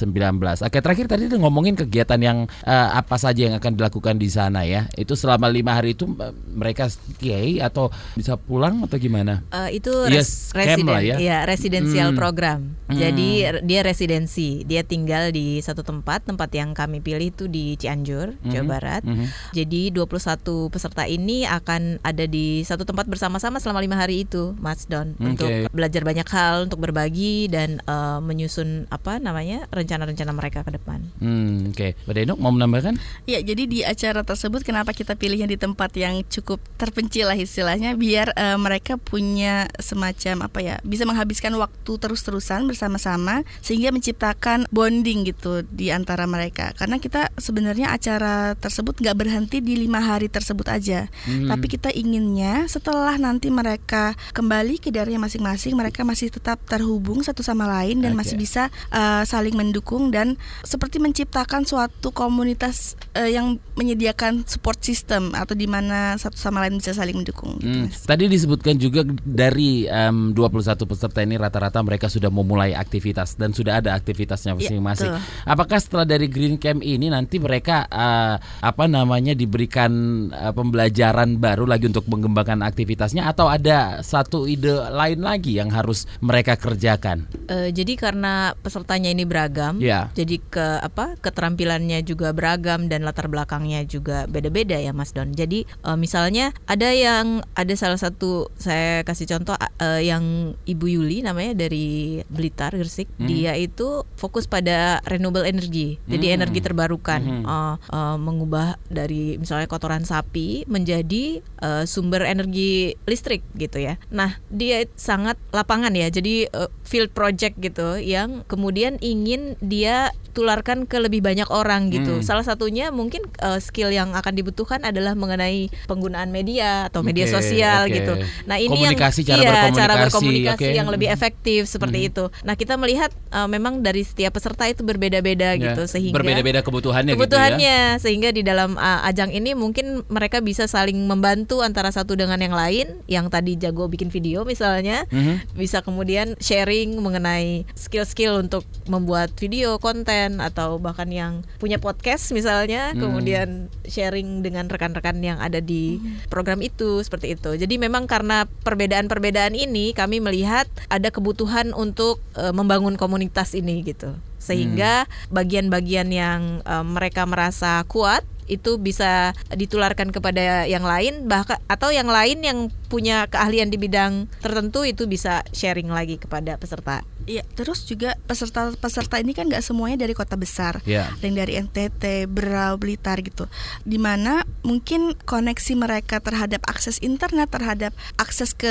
Oke, 0.63 0.79
terakhir 0.79 1.11
tadi 1.11 1.27
ngomongin 1.27 1.75
kegiatan 1.75 2.23
yang 2.23 2.47
eh, 2.63 2.89
apa 2.95 3.19
saja 3.19 3.51
yang 3.51 3.59
akan 3.59 3.75
dilakukan 3.75 4.15
di 4.15 4.31
sana 4.31 4.63
ya. 4.63 4.92
Itu 4.95 5.13
selama 5.13 5.47
lima 5.47 5.73
hari 5.73 5.91
itu 5.91 6.05
mereka 6.49 6.85
stay 6.85 7.57
atau 7.57 7.87
bisa 8.13 8.35
pulang 8.35 8.81
atau 8.81 8.95
gimana? 8.95 9.41
Eh, 9.49 9.77
itu 9.77 9.89
Yes, 10.05 10.51
camp 10.51 10.85
lah 10.85 11.01
ya. 11.01 11.17
iya, 11.17 11.37
residensial 11.43 12.11
Hmm. 12.11 12.19
program. 12.19 12.59
Jadi 12.85 13.29
r- 13.41 13.63
dia 13.63 13.81
residensi, 13.81 14.61
dia 14.61 14.81
tinggal 14.81 15.29
di 15.29 15.57
satu 15.59 15.81
tempat, 15.81 16.23
tempat 16.23 16.49
yang 16.51 16.71
kami 16.71 16.99
pilih 16.99 17.25
itu 17.27 17.47
di 17.47 17.73
Cianjur, 17.73 18.37
Jawa 18.43 18.65
Barat. 18.69 19.01
Mhm. 19.01 19.25
Jadi 19.51 19.89
21 19.89 20.35
peserta 20.67 21.03
ini 21.03 21.41
akan 21.43 21.97
ada 21.99 22.25
di 22.25 22.61
satu 22.61 22.83
tempat 22.83 23.05
bersama-sama 23.05 23.57
selama 23.57 23.79
lima 23.79 23.95
hari 23.95 24.23
itu, 24.23 24.53
Mas 24.57 24.85
Don, 24.85 25.15
Oke. 25.15 25.25
untuk 25.27 25.49
belajar 25.71 26.01
banyak 26.01 26.27
hal, 26.27 26.67
untuk 26.67 26.77
berbagi 26.79 27.47
dan 27.47 27.81
eh, 27.81 28.19
menyusun 28.19 28.85
apa 28.89 29.17
namanya 29.17 29.65
rencana-rencana 29.69 30.31
mereka 30.31 30.61
ke 30.61 30.71
depan. 30.71 30.99
Hmm, 31.17 31.71
oke. 31.71 31.95
Mbak 32.03 32.13
Denok 32.15 32.37
mau 32.37 32.51
menambahkan? 32.51 32.99
Ya, 33.23 33.39
jadi 33.39 33.63
di 33.63 33.79
acara 33.81 34.21
tersebut 34.21 34.61
kenapa 34.61 34.82
kita 34.91 35.15
pilihnya 35.15 35.47
di 35.47 35.55
tempat 35.55 35.95
yang 35.95 36.19
cukup 36.27 36.59
terpencil 36.75 37.31
lah 37.31 37.39
istilahnya 37.39 37.95
biar 37.95 38.35
eh, 38.35 38.59
mereka 38.59 38.99
punya 38.99 39.71
semacam 39.79 40.51
apa 40.51 40.59
ya, 40.59 40.75
bisa 40.83 41.07
menghabiskan 41.07 41.55
waktu 41.55 41.91
terus-terusan 41.95 42.67
bersama-sama 42.67 43.47
sehingga 43.63 43.95
menciptakan 43.95 44.67
bonding 44.73 45.23
gitu 45.29 45.63
di 45.63 45.93
antara 45.93 46.27
mereka. 46.27 46.73
Karena 46.75 46.99
kita 46.99 47.31
sebenarnya 47.39 47.93
acara 47.93 48.57
tersebut 48.59 48.99
nggak 48.99 49.15
berhenti 49.15 49.63
di 49.63 49.79
lima 49.79 50.03
hari 50.03 50.27
tersebut 50.27 50.67
aja, 50.67 51.07
Hmm. 51.29 51.47
tapi 51.47 51.69
kita 51.69 51.93
inginnya 51.93 52.65
setelah 52.65 53.15
nanti 53.21 53.53
mereka 53.53 54.17
kembali 54.33 54.81
ke 54.81 54.89
daerahnya 54.89 55.21
masing-masing, 55.21 55.77
mereka 55.77 56.01
masih 56.01 56.33
tetap 56.33 56.57
terhubung 56.65 57.21
satu 57.21 57.45
sama 57.45 57.69
lain 57.69 58.01
dan 58.01 58.17
Oke. 58.17 58.25
masih 58.25 58.35
bisa 58.41 58.73
uh, 58.89 59.21
saling 59.23 59.53
mendukung 59.53 60.09
dan 60.09 60.35
seperti 60.65 60.97
menciptakan 60.97 61.67
suatu 61.69 62.09
komunitas 62.09 62.97
uh, 63.13 63.29
yang 63.29 63.61
menyediakan 63.77 64.47
support 64.49 64.72
system 64.75 65.31
atau 65.31 65.51
di 65.51 65.65
mana 65.65 66.15
satu 66.15 66.35
sama 66.35 66.61
lain 66.61 66.77
bisa 66.77 66.91
saling 66.91 67.13
mendukung. 67.15 67.55
gitu, 67.55 67.67
Hmm, 67.67 67.85
Mas. 67.85 68.01
Tadi 68.03 68.25
disebutkan 68.25 68.75
juga 68.75 69.03
dari 69.19 69.83
em, 69.83 70.31
21 70.31 70.53
peserta 70.83 71.19
ini 71.19 71.35
rata-rata 71.35 71.77
mereka 71.79 72.07
sudah 72.07 72.29
memulai 72.29 72.71
aktivitas 72.71 73.35
dan 73.35 73.51
sudah 73.51 73.77
ada 73.77 73.91
aktivitasnya 73.91 74.53
Iya, 74.53 74.57
masing-masing. 74.71 75.11
betul. 75.11 75.43
Apakah 75.43 75.77
setelah 75.77 76.05
dari 76.05 76.25
Green 76.25 76.55
Camp 76.55 76.79
ini 76.79 77.09
nanti 77.09 77.35
mereka 77.35 77.83
eh, 77.85 78.35
apa 78.39 78.85
namanya 78.85 79.33
diberikan 79.33 79.91
eh, 80.29 80.53
pembelajaran 80.53 81.35
baru 81.35 81.65
lagi 81.65 81.85
untuk 81.85 82.07
mengembangkan 82.07 82.61
aktivitasnya 82.61 83.25
atau 83.25 83.47
ada 83.47 83.99
satu 83.99 84.45
ide 84.45 84.71
lain 84.71 85.19
lagi 85.19 85.57
yang 85.57 85.67
harus 85.67 86.07
mereka 86.19 86.55
kerjakan? 86.55 87.27
Eh, 87.45 87.69
jadi 87.69 87.93
karena 87.93 88.55
pesertanya 88.55 89.09
ini 89.09 89.25
beragam, 89.25 89.75
Ya. 89.77 90.07
jadi 90.13 90.39
ke 90.39 90.79
apa 90.79 91.19
keterampilannya 91.19 91.99
juga 92.01 92.31
beragam 92.31 92.87
dan 92.87 93.03
latar 93.03 93.27
belakangnya 93.27 93.83
juga 93.83 94.23
beda-beda 94.25 94.62
ya 94.71 94.95
Mas 94.95 95.11
Don. 95.11 95.35
Jadi 95.35 95.67
eh, 95.67 95.97
misalnya 95.99 96.55
ada 96.63 96.87
yang 96.93 97.43
ada 97.53 97.73
salah 97.75 97.99
satu 97.99 98.47
saya 98.55 99.03
kasih 99.03 99.27
contoh 99.27 99.55
eh, 99.59 100.07
yang 100.07 100.55
Ibu 100.63 100.85
Yuli 100.87 101.19
namanya 101.21 101.67
dari 101.67 102.21
Blitar 102.31 102.71
Gresik, 102.71 103.09
Hmm. 103.19 103.27
dia 103.27 103.53
itu 103.59 104.07
fokus 104.15 104.47
pada 104.47 105.03
renewable 105.03 105.43
energy, 105.43 105.99
jadi 106.07 106.33
Hmm. 106.33 106.37
energi 106.41 106.59
terbarukan, 106.63 107.21
Hmm. 107.21 107.43
Eh, 107.43 107.75
eh, 107.91 108.17
mengubah 108.17 108.79
dari 108.87 109.35
misalnya 109.35 109.67
kotoran 109.67 110.05
sapi 110.05 110.63
menjadi 110.67 111.43
eh, 111.63 111.83
sumber 111.87 112.27
energi 112.27 112.91
listrik 113.07 113.41
gitu 113.55 113.79
ya. 113.79 113.95
Nah 114.11 114.37
dia 114.51 114.83
sangat 114.93 115.39
lapangan 115.55 115.95
ya, 115.95 116.11
jadi 116.11 116.47
eh, 116.47 116.69
field 116.83 117.15
project 117.15 117.55
gitu 117.57 117.95
yang 117.97 118.43
kemudian 118.45 118.99
ingin 118.99 119.55
dia 119.63 120.11
tularkan 120.33 120.89
ke 120.89 120.97
lebih 120.97 121.21
banyak 121.21 121.45
orang 121.53 121.93
gitu. 121.93 122.19
Hmm. 122.19 122.25
Salah 122.25 122.43
satunya 122.43 122.89
mungkin 122.89 123.23
eh, 123.39 123.61
skill 123.61 123.93
yang 123.93 124.11
akan 124.17 124.33
dibutuhkan 124.43 124.83
adalah 124.83 125.15
mengenai 125.15 125.71
penggunaan 125.87 126.27
media 126.27 126.85
atau 126.85 126.99
media 126.99 127.23
sosial 127.25 127.87
oke. 127.87 127.95
gitu. 127.95 128.13
Nah 128.43 128.59
ini 128.59 128.67
Komunikasi, 128.69 129.23
yang 129.23 129.27
cara 129.29 129.39
iya, 129.39 129.49
berkomunikasi, 129.49 129.79
cara 129.79 129.93
berkomunikasi 130.03 130.59
oke. 130.61 130.75
yang 130.75 130.87
lebih 130.89 131.07
efektif 131.07 131.61
seperti 131.65 131.97
Mhm. 131.97 132.09
itu. 132.09 132.23
Nah 132.41 132.53
kita 132.53 132.73
melihat 132.75 133.11
uh, 133.31 133.47
memang 133.47 133.79
dari 133.79 134.03
setiap 134.03 134.33
peserta 134.33 134.65
itu 134.65 134.81
berbeda-beda 134.81 135.55
Ya, 135.55 135.71
gitu 135.71 135.87
sehingga 135.87 136.15
berbeda-beda 136.15 136.59
kebutuhannya, 136.59 137.13
kebutuhannya 137.15 137.61
gitu 137.61 137.95
ya. 137.95 138.01
sehingga 138.01 138.29
di 138.29 138.41
dalam 138.41 138.75
uh, 138.75 139.05
ajang 139.05 139.29
ini 139.29 139.53
mungkin 139.53 140.03
mereka 140.07 140.41
bisa 140.41 140.65
saling 140.65 140.97
membantu 140.99 141.61
antara 141.61 141.87
satu 141.87 142.13
dengan 142.13 142.37
yang 142.37 142.51
lain. 142.51 142.99
Yang 143.05 143.25
tadi 143.29 143.51
jago 143.55 143.85
bikin 143.85 144.09
video 144.09 144.43
misalnya 144.43 145.05
Mhm. 145.07 145.53
bisa 145.53 145.79
kemudian 145.79 146.33
sharing 146.39 146.97
mengenai 146.97 147.69
skill-skill 147.73 148.41
untuk 148.41 148.65
membuat 148.85 149.29
video 149.35 149.77
konten 149.77 150.41
atau 150.41 150.75
bahkan 150.75 151.07
yang 151.07 151.33
punya 151.55 151.77
podcast 151.77 152.33
misalnya 152.33 152.89
Hmm. 152.91 152.99
kemudian 152.99 153.49
sharing 153.85 154.32
dengan 154.41 154.65
rekan-rekan 154.71 155.21
yang 155.21 155.37
ada 155.37 155.61
di 155.61 156.01
program 156.31 156.63
itu 156.63 157.03
seperti 157.05 157.37
itu. 157.37 157.53
Jadi 157.53 157.75
memang 157.77 158.09
karena 158.09 158.49
perbedaan-perbedaan 158.65 159.53
ini 159.53 159.93
kami 159.93 160.23
melihat 160.23 160.65
ada 160.89 161.13
kebutuhan 161.13 161.75
untuk 161.75 162.23
eh, 162.39 162.55
membangun 162.55 162.97
komunitas 162.97 163.53
ini 163.53 163.85
gitu. 163.85 164.15
Sehingga 164.43 165.07
bagian-bagian 165.31 166.11
yang 166.11 166.59
eh, 166.61 166.85
mereka 166.85 167.23
merasa 167.23 167.81
kuat 167.87 168.27
itu 168.47 168.75
bisa 168.75 169.31
ditularkan 169.55 170.11
kepada 170.11 170.67
yang 170.67 170.83
lain 170.83 171.31
bahkan 171.31 171.59
atau 171.71 171.95
yang 171.95 172.11
lain 172.11 172.43
yang 172.43 172.67
punya 172.91 173.25
keahlian 173.31 173.71
di 173.71 173.79
bidang 173.79 174.27
tertentu 174.43 174.83
itu 174.85 175.07
bisa 175.07 175.41
sharing 175.55 175.89
lagi 175.89 176.19
kepada 176.19 176.59
peserta. 176.59 177.01
Iya, 177.23 177.47
terus 177.55 177.87
juga 177.87 178.19
peserta-peserta 178.27 179.15
ini 179.15 179.31
kan 179.31 179.47
nggak 179.47 179.63
semuanya 179.63 180.03
dari 180.03 180.11
kota 180.11 180.35
besar, 180.35 180.83
Ya. 180.83 181.07
ada 181.07 181.23
yang 181.23 181.39
dari 181.39 181.55
NTT, 181.55 182.27
Berau, 182.27 182.75
Blitar 182.75 183.23
gitu. 183.23 183.47
Di 183.87 183.95
mana 183.95 184.43
mungkin 184.59 185.15
koneksi 185.23 185.73
mereka 185.79 186.19
terhadap 186.19 186.59
akses 186.67 186.99
internet, 186.99 187.47
terhadap 187.47 187.95
akses 188.19 188.51
ke 188.51 188.67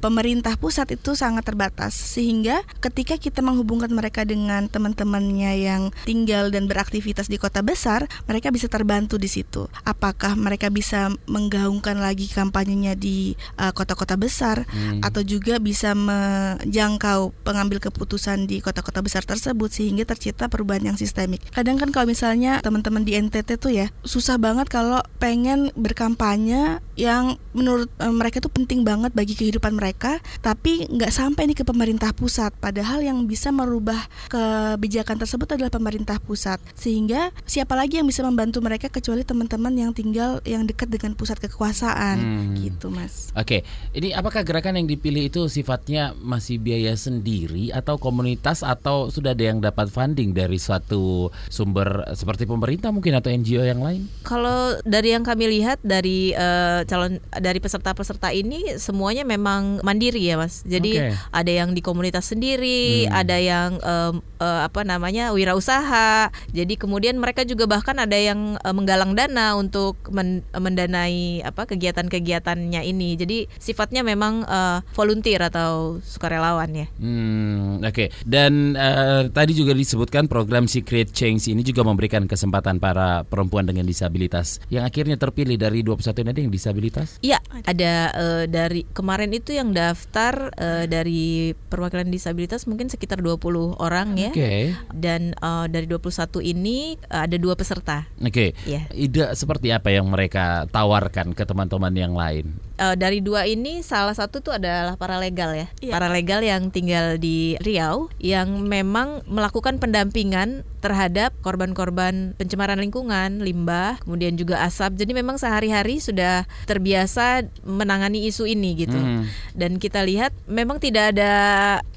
pemerintah 0.00 0.56
pusat 0.56 0.88
itu 0.96 1.12
sangat 1.12 1.44
terbatas. 1.44 1.92
Sehingga 1.92 2.64
ketika 2.80 3.20
kita 3.20 3.44
menghubungkan 3.44 3.92
mereka 3.92 4.24
dengan 4.24 4.72
teman-temannya 5.02 5.52
yang 5.58 5.82
tinggal 6.06 6.54
dan 6.54 6.70
beraktivitas 6.70 7.26
di 7.26 7.34
kota 7.34 7.58
besar, 7.60 8.06
mereka 8.30 8.54
bisa 8.54 8.70
terbantu 8.70 9.18
di 9.18 9.26
situ. 9.26 9.66
Apakah 9.82 10.38
mereka 10.38 10.70
bisa 10.70 11.10
menggaungkan 11.26 11.98
lagi 11.98 12.30
kampanyenya 12.30 12.94
di 12.94 13.34
uh, 13.58 13.74
kota-kota 13.74 14.14
besar 14.14 14.64
Hmm. 14.72 15.02
atau 15.02 15.26
juga 15.26 15.58
bisa 15.58 15.92
menjangkau 15.92 17.34
pengambil 17.42 17.82
keputusan 17.82 18.46
di 18.46 18.62
kota-kota 18.62 19.02
besar 19.02 19.26
tersebut 19.26 19.68
sehingga 19.68 20.06
tercipta 20.06 20.46
perubahan 20.46 20.94
yang 20.94 20.96
sistemik. 20.96 21.42
Kadang 21.50 21.82
kan 21.82 21.90
kalau 21.90 22.06
misalnya 22.06 22.62
teman-teman 22.62 23.02
di 23.02 23.18
NTT 23.18 23.58
tuh 23.58 23.74
ya 23.74 23.90
susah 24.06 24.38
banget 24.38 24.70
kalau 24.70 25.02
pengen 25.18 25.74
berkampanye 25.74 26.78
yang 26.94 27.40
menurut 27.56 27.90
eh, 27.98 28.12
mereka 28.12 28.38
tuh 28.38 28.52
penting 28.52 28.86
banget 28.86 29.10
bagi 29.16 29.34
kehidupan 29.34 29.74
mereka, 29.74 30.22
tapi 30.44 30.86
nggak 30.88 31.10
sampai 31.10 31.50
nih 31.50 31.58
ke 31.58 31.64
pemerintah 31.66 32.14
pusat. 32.14 32.54
Padahal 32.60 33.02
yang 33.02 33.24
bisa 33.26 33.50
merubah 33.50 33.98
kebijakan 34.28 34.91
tersebut 35.00 35.48
adalah 35.56 35.72
pemerintah 35.72 36.20
pusat. 36.20 36.60
Sehingga 36.76 37.32
siapa 37.48 37.72
lagi 37.72 37.96
yang 37.96 38.04
bisa 38.04 38.20
membantu 38.20 38.60
mereka 38.60 38.92
kecuali 38.92 39.24
teman-teman 39.24 39.72
yang 39.72 39.90
tinggal 39.96 40.44
yang 40.44 40.68
dekat 40.68 40.92
dengan 40.92 41.16
pusat 41.16 41.40
kekuasaan, 41.40 42.18
Hmm. 42.20 42.52
gitu 42.60 42.92
mas. 42.92 43.32
Oke, 43.32 43.64
ini 43.96 44.12
apakah 44.12 44.44
gerakan 44.44 44.76
yang 44.76 44.88
dipilih 44.90 45.30
itu 45.30 45.48
sifatnya 45.48 46.12
masih 46.18 46.58
biaya 46.58 46.92
sendiri 46.92 47.72
atau 47.72 47.96
komunitas 47.96 48.60
atau 48.60 49.08
sudah 49.08 49.32
ada 49.32 49.44
yang 49.46 49.62
dapat 49.62 49.88
funding 49.88 50.34
dari 50.34 50.58
suatu 50.58 51.30
sumber 51.48 52.04
seperti 52.12 52.44
pemerintah 52.44 52.90
mungkin 52.90 53.14
atau 53.16 53.30
NGO 53.30 53.62
yang 53.62 53.80
lain? 53.80 54.10
Kalau 54.26 54.76
dari 54.82 55.14
yang 55.14 55.22
kami 55.22 55.46
lihat 55.48 55.78
dari 55.80 56.34
eh, 56.34 56.80
calon 56.84 57.22
dari 57.30 57.62
peserta-peserta 57.62 58.34
ini 58.34 58.74
semuanya 58.76 59.22
memang 59.22 59.78
mandiri 59.80 60.18
ya 60.18 60.34
mas. 60.34 60.66
Jadi 60.66 60.98
Oke. 60.98 61.14
ada 61.14 61.52
yang 61.52 61.70
di 61.70 61.80
komunitas 61.80 62.26
sendiri, 62.26 63.06
Hmm. 63.06 63.14
ada 63.14 63.36
yang 63.38 63.70
em, 63.78 64.14
eh, 64.42 64.60
apa 64.66 64.81
namanya 64.84 65.32
wirausaha. 65.34 66.30
Jadi 66.52 66.74
kemudian 66.76 67.18
mereka 67.18 67.42
juga 67.46 67.66
bahkan 67.66 67.98
ada 67.98 68.14
yang 68.16 68.58
eh, 68.60 68.74
menggalang 68.74 69.16
dana 69.16 69.54
untuk 69.56 69.98
men- 70.10 70.44
mendanai 70.52 71.42
apa 71.46 71.66
kegiatan-kegiatannya 71.66 72.82
ini. 72.84 73.14
Jadi 73.16 73.38
sifatnya 73.56 74.02
memang 74.04 74.44
eh, 74.46 74.78
volunteer 74.94 75.42
atau 75.48 75.98
sukarelawan 76.02 76.70
ya. 76.74 76.86
Hmm, 76.98 77.82
oke. 77.82 78.12
Dan 78.26 78.74
eh, 78.76 79.28
tadi 79.30 79.52
juga 79.56 79.72
disebutkan 79.72 80.26
program 80.26 80.66
Secret 80.66 81.10
Change 81.12 81.50
ini 81.50 81.62
juga 81.66 81.82
memberikan 81.86 82.24
kesempatan 82.26 82.78
para 82.78 83.24
perempuan 83.26 83.66
dengan 83.66 83.86
disabilitas 83.86 84.62
yang 84.68 84.86
akhirnya 84.86 85.16
terpilih 85.16 85.56
dari 85.58 85.84
21 85.84 86.22
ini 86.22 86.30
ada 86.30 86.40
yang 86.40 86.52
disabilitas. 86.52 87.08
Iya, 87.20 87.38
ada 87.64 87.92
eh, 88.12 88.44
dari 88.48 88.82
kemarin 88.90 89.32
itu 89.32 89.54
yang 89.54 89.70
daftar 89.72 90.52
eh, 90.56 90.84
dari 90.88 91.52
perwakilan 91.52 92.08
disabilitas 92.08 92.64
mungkin 92.68 92.88
sekitar 92.88 93.20
20 93.20 93.78
orang 93.80 94.16
ya. 94.18 94.30
Oke. 94.32 94.71
Dan 94.92 95.36
eh, 95.36 95.66
dari 95.70 95.86
21 95.86 96.40
ini 96.42 96.96
eh, 96.96 97.20
ada 97.24 97.36
dua 97.36 97.54
peserta. 97.54 98.08
Oke. 98.20 98.56
Iya. 98.64 98.88
Ide 98.92 99.32
seperti 99.36 99.70
apa 99.70 99.92
yang 99.92 100.08
mereka 100.08 100.66
tawarkan 100.70 101.36
ke 101.36 101.42
teman-teman 101.46 101.92
yang 101.94 102.14
lain? 102.16 102.52
Eh, 102.82 102.96
dari 102.98 103.22
dua 103.22 103.46
ini 103.46 103.84
salah 103.84 104.16
satu 104.16 104.42
tuh 104.42 104.58
adalah 104.58 104.98
paralegal 104.98 105.54
ya. 105.54 105.66
Iya. 105.78 105.92
Paralegal 105.94 106.40
yang 106.42 106.72
tinggal 106.74 107.20
di 107.20 107.54
Riau 107.62 108.10
yang 108.18 108.66
memang 108.66 109.22
melakukan 109.30 109.78
pendampingan 109.78 110.66
terhadap 110.82 111.30
korban-korban 111.40 112.34
pencemaran 112.34 112.82
lingkungan, 112.82 113.38
limbah, 113.40 114.02
kemudian 114.02 114.34
juga 114.34 114.60
asap. 114.66 114.98
Jadi 114.98 115.14
memang 115.14 115.38
sehari-hari 115.38 116.02
sudah 116.02 116.42
terbiasa 116.66 117.46
menangani 117.62 118.26
isu 118.26 118.50
ini 118.50 118.84
gitu. 118.84 118.98
Hmm. 118.98 119.24
Dan 119.54 119.78
kita 119.78 120.02
lihat 120.02 120.34
memang 120.50 120.82
tidak 120.82 121.14
ada 121.14 121.32